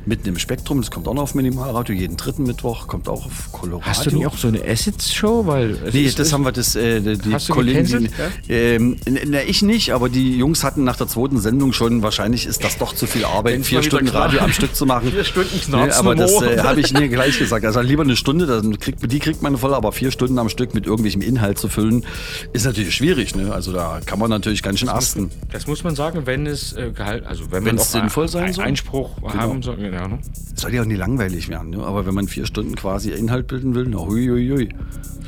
mitten 0.08 0.30
im 0.30 0.40
Spektrum, 0.40 0.82
das 0.82 0.90
kommt 0.92 1.08
auch 1.08 1.14
noch 1.14 1.24
auf 1.24 1.36
Minimalradio, 1.36 1.94
jeden 1.96 2.18
dritten 2.18 2.44
Mittwoch 2.44 2.88
kommt 2.88 3.08
auch 3.10 3.26
auf 3.26 3.52
Coloradio. 3.52 3.86
Hast 3.88 4.06
du 4.06 4.16
nicht 4.16 4.26
auch 4.28 4.38
so 4.38 4.48
eine 4.48 4.64
Assets-Show? 4.64 5.44
Nee, 5.92 6.10
das 6.16 6.34
haben 6.34 6.44
wir 6.46 6.52
das, 6.52 6.76
äh, 6.76 7.02
die 7.02 7.34
Hast 7.34 7.50
Kollegen, 7.50 8.10
die, 8.48 8.54
ähm, 8.54 8.98
na, 9.28 9.44
ich 9.44 9.62
nicht, 9.62 9.92
aber 9.92 10.10
die 10.10 10.38
Jungs 10.38 10.64
hatten 10.64 10.84
nach 10.84 10.96
der 10.96 11.08
zweiten 11.08 11.40
Sendung 11.40 11.74
schon, 11.74 12.02
wahrscheinlich 12.02 12.46
ist 12.46 12.64
das 12.64 12.78
doch 12.78 12.94
zu 12.94 13.06
viel 13.08 13.26
Arbeit, 13.26 13.66
vier 13.66 13.84
Stunden 13.84 14.08
Radio 14.08 14.40
am 14.40 14.52
Stück 14.52 14.76
zu 14.76 14.86
machen. 14.86 15.12
Vier 15.18 15.24
Stunden 15.24 15.50
nee, 15.54 15.60
Knarzen 15.66 16.00
aber 16.00 16.12
im 16.14 16.18
das 16.20 16.42
äh, 16.42 16.58
habe 16.64 16.80
ich 16.80 16.94
mir 16.94 17.08
gleich 17.10 17.38
gesagt. 17.38 17.66
Also 17.66 17.82
lieber 17.82 18.04
eine 18.04 18.16
Stunde, 18.16 18.46
dann 18.46 18.78
kriegt, 18.80 19.12
die 19.12 19.20
kriegt 19.20 19.42
man 19.42 19.58
voll, 19.58 19.74
aber 19.74 19.92
vier 19.92 20.12
Stunden 20.12 20.38
am 20.40 20.50
Stück 20.50 20.74
mit 20.74 20.86
irgendwelchem 20.86 21.22
Inhalt 21.22 21.58
zu 21.58 21.68
füllen, 21.70 22.06
ist 22.54 22.66
natürlich 22.66 22.96
schwierig. 22.96 23.36
Ne? 23.36 23.52
Also 23.52 23.74
da 23.74 24.00
kann 24.06 24.20
man 24.20 24.30
natürlich 24.30 24.64
ganz 24.64 24.80
schön 24.80 24.90
asten. 24.90 25.30
Das 25.52 25.68
muss 25.68 25.84
man 25.84 25.96
sagen, 25.96 26.22
wenn 26.26 26.46
es 26.46 26.74
äh, 26.74 26.92
Gehalt, 26.92 27.26
also 27.26 27.46
wenn 27.52 27.64
man 27.64 27.74
Wenn's 27.74 27.82
auch 27.84 28.00
sinnvoll 28.00 28.28
sein 28.28 28.46
ein- 28.46 28.54
soll. 28.54 28.66
Einspruch 28.66 29.16
Genau. 29.18 29.34
haben 29.34 29.64
soll. 29.64 29.78
Ja, 29.98 30.08
ne? 30.08 30.20
Soll 30.54 30.76
ja 30.76 30.84
auch 30.84 30.86
nicht 30.86 31.00
langweilig 31.00 31.50
werden, 31.50 31.72
ne? 31.72 31.84
aber 31.84 32.06
wenn 32.06 32.14
man 32.14 32.28
vier 32.28 32.46
Stunden 32.46 32.76
quasi 32.76 33.10
Inhalt 33.12 33.48
bilden 33.48 33.74
will, 33.74 33.88
na 33.90 33.98
hui, 33.98 34.28
hui, 34.28 34.48
hui. 34.48 34.70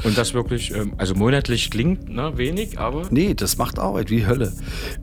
Und 0.03 0.15
das 0.15 0.36
wirklich, 0.36 0.72
ähm, 0.76 0.93
also 0.97 1.15
monatlich 1.15 1.72
klingt 1.72 2.07
ne, 2.07 2.38
wenig, 2.38 2.80
aber 2.80 3.07
Nee, 3.09 3.34
das 3.34 3.57
macht 3.57 3.80
Arbeit 3.80 4.11
wie 4.11 4.28
Hölle. 4.28 4.53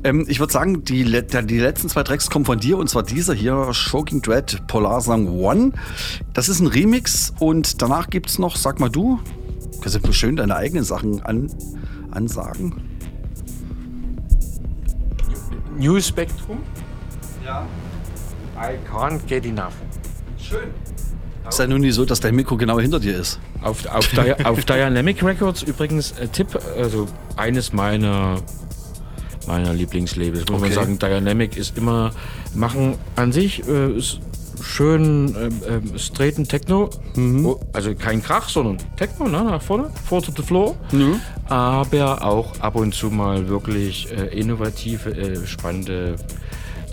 Ähm, 0.05 0.25
ich 0.29 0.39
würde 0.39 0.53
sagen, 0.53 0.85
die, 0.85 1.03
die 1.03 1.59
letzten 1.59 1.89
zwei 1.89 2.05
Tracks 2.05 2.31
kommen 2.31 2.45
von 2.45 2.61
dir 2.61 2.79
und 2.79 2.89
zwar 2.89 3.03
dieser 3.03 3.35
hier, 3.35 3.75
Shocking 3.75 4.23
Dread 4.23 4.69
Polar 4.69 5.01
Song 5.01 5.29
One. 5.41 5.73
Das 6.33 6.49
ist 6.49 6.61
ein 6.61 6.69
Remix 6.69 7.33
und 7.41 7.83
danach 7.83 8.09
gibt 8.09 8.31
es 8.31 8.39
noch, 8.39 8.55
sag 8.55 8.79
mal 8.79 8.89
du, 8.89 9.19
kannst 9.81 9.99
du 10.07 10.13
schön 10.13 10.37
deine 10.37 10.55
eigenen 10.55 10.85
Sachen 10.85 11.21
an, 11.23 11.51
ansagen. 12.13 12.73
New 15.77 16.01
Spectrum. 16.01 16.59
Ja. 17.45 17.67
I 18.57 18.79
can't 18.91 19.25
get 19.27 19.45
enough. 19.45 19.75
Ist 21.49 21.59
ja 21.59 21.67
nun 21.67 21.81
nicht 21.81 21.95
so, 21.95 22.05
dass 22.05 22.21
dein 22.21 22.35
Mikro 22.35 22.57
genau 22.57 22.81
hinter 22.81 22.99
dir 22.99 23.17
ist. 23.17 23.39
Auf, 23.63 23.87
auf, 23.87 24.09
auf 24.45 24.65
Dynamic 24.65 25.23
Records 25.23 25.63
übrigens 25.63 26.13
äh, 26.13 26.27
Tipp, 26.29 26.59
also 26.77 27.07
eines 27.37 27.73
meiner 27.73 28.37
meiner 29.47 29.73
Lieblingslabels. 29.73 30.49
Muss 30.51 30.61
Okay. 30.61 30.61
man 30.61 30.73
sagen, 30.73 30.99
Dynamic 30.99 31.57
ist 31.57 31.79
immer, 31.79 32.11
machen 32.55 32.97
an 33.15 33.31
sich 33.31 33.67
äh, 33.69 33.93
ist 33.93 34.19
schön 34.61 35.37
ähm, 35.41 35.61
ähm, 35.69 35.99
straighten 35.99 36.49
Techno. 36.49 36.91
Oh, 37.45 37.61
also 37.73 37.95
kein 37.95 38.21
Krach, 38.23 38.49
sondern 38.49 38.79
Techno, 38.97 39.29
ne, 39.29 39.45
nach 39.45 39.63
vorne, 39.63 39.91
four 40.05 40.21
to 40.23 40.33
the 40.37 40.43
floor. 40.43 40.75
Aber 41.49 42.25
auch 42.25 42.59
ab 42.59 42.75
und 42.75 42.93
zu 42.93 43.11
mal 43.11 43.49
wirklich 43.49 44.11
äh, 44.11 44.27
innovative, 44.37 45.11
äh, 45.11 45.47
spannende 45.47 46.17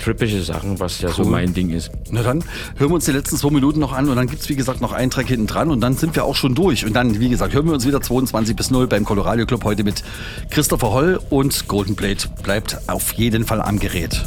trippische 0.04 0.42
Sachen, 0.42 0.80
was 0.80 1.00
ja 1.02 1.10
so 1.10 1.24
Cool. 1.24 1.32
mein 1.32 1.54
Ding 1.54 1.70
ist. 1.70 1.92
Na 2.12 2.22
dann 2.24 2.44
hören 2.78 2.90
wir 2.90 2.96
uns 2.96 3.06
die 3.06 3.12
letzten 3.12 3.38
zwei 3.38 3.50
Minuten 3.52 3.80
noch 3.80 3.94
an 3.94 4.10
und 4.10 4.16
dann 4.16 4.28
gibt's 4.28 4.50
wie 4.50 4.56
gesagt 4.56 4.82
noch 4.82 4.92
einen 4.92 5.10
Track 5.12 5.28
hinten 5.28 5.48
dran 5.48 5.70
und 5.72 5.82
dann 5.82 5.96
sind 5.96 6.16
wir 6.16 6.26
auch 6.26 6.36
schon 6.36 6.56
durch. 6.56 6.86
Und 6.86 6.94
dann, 6.94 7.20
wie 7.20 7.30
gesagt, 7.30 7.54
hören 7.54 7.66
wir 7.66 7.74
uns 7.74 7.88
wieder 7.88 8.02
22 8.02 8.56
bis 8.56 8.70
0 8.72 8.88
beim 8.88 9.06
Colorado 9.06 9.46
Club 9.46 9.64
heute 9.64 9.84
mit 9.84 10.04
Christopher 10.50 10.92
Holl 10.92 11.20
und 11.30 11.68
Golden 11.68 11.96
Blade. 11.96 12.20
Bleibt 12.44 12.78
auf 12.88 13.14
jeden 13.14 13.46
Fall 13.46 13.62
am 13.62 13.80
Gerät. 13.80 14.22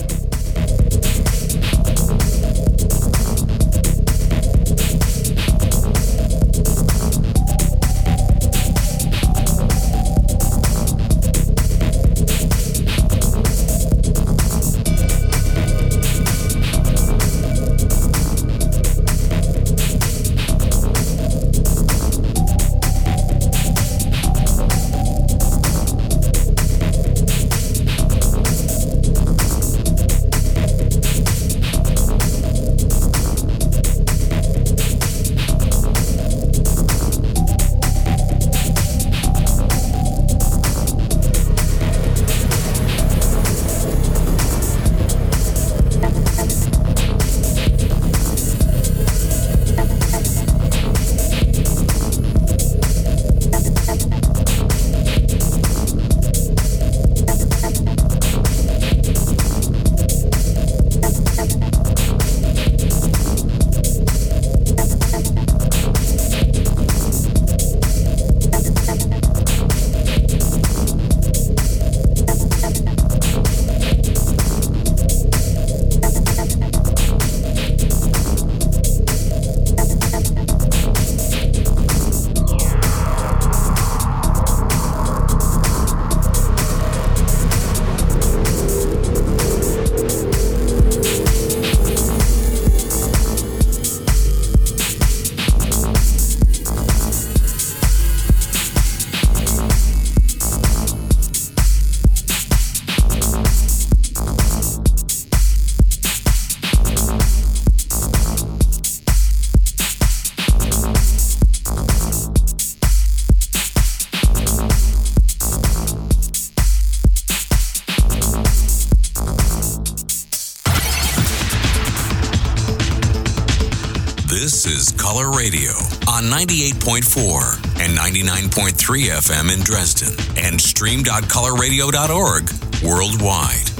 Radio 125.36 125.72
on 126.08 126.24
98.4 126.24 127.56
and 127.80 127.96
99.3 127.96 128.72
FM 128.72 129.52
in 129.52 129.60
Dresden 129.60 130.16
and 130.38 130.58
stream.colorradio.org 130.58 132.50
worldwide. 132.82 133.70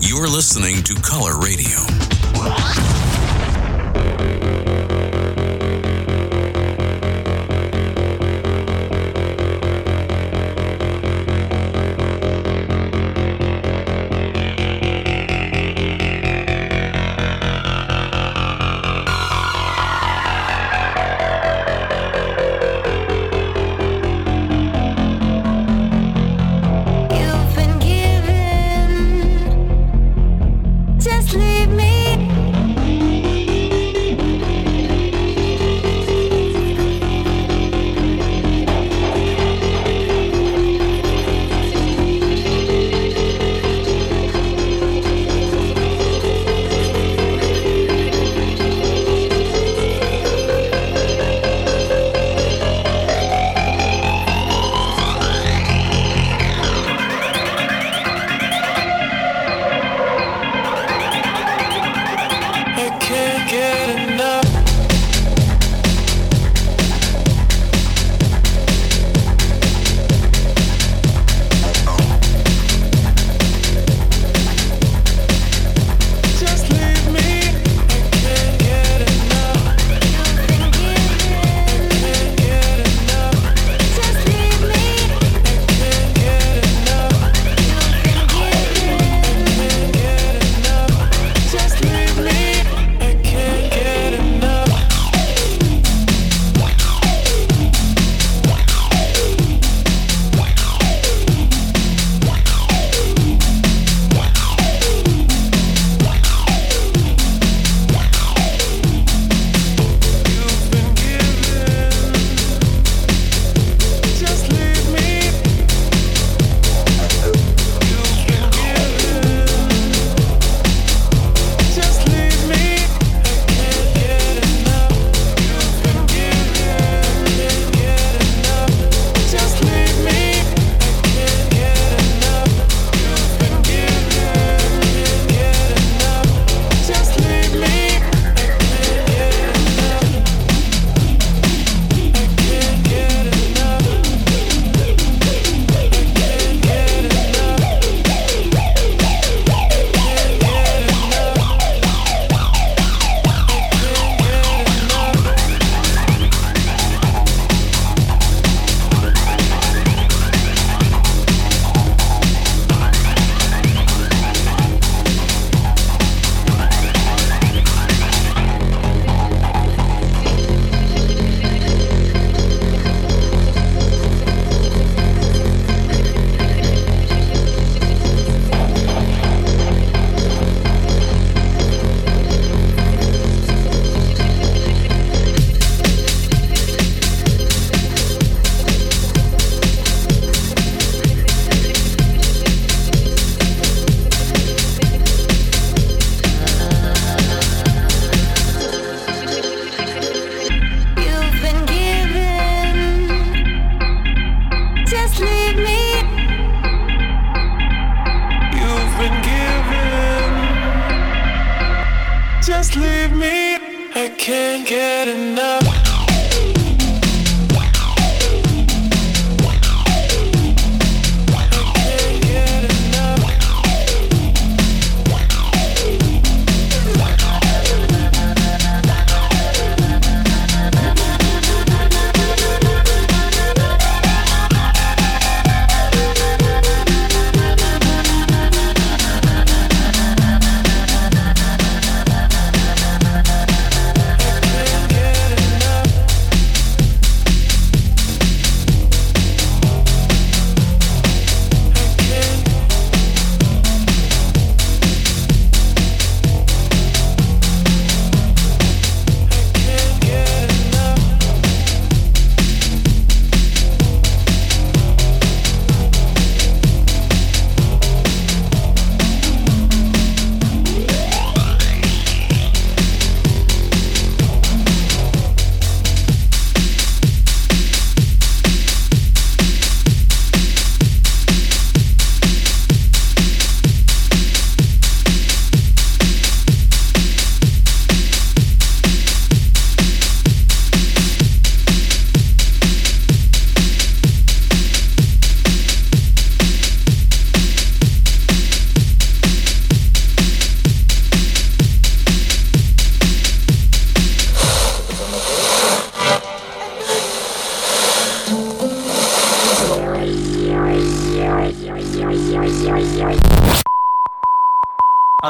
You're 0.00 0.26
listening 0.26 0.82
to 0.82 0.94
Color 0.96 1.38
Radio. 1.38 2.91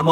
Am 0.02 0.08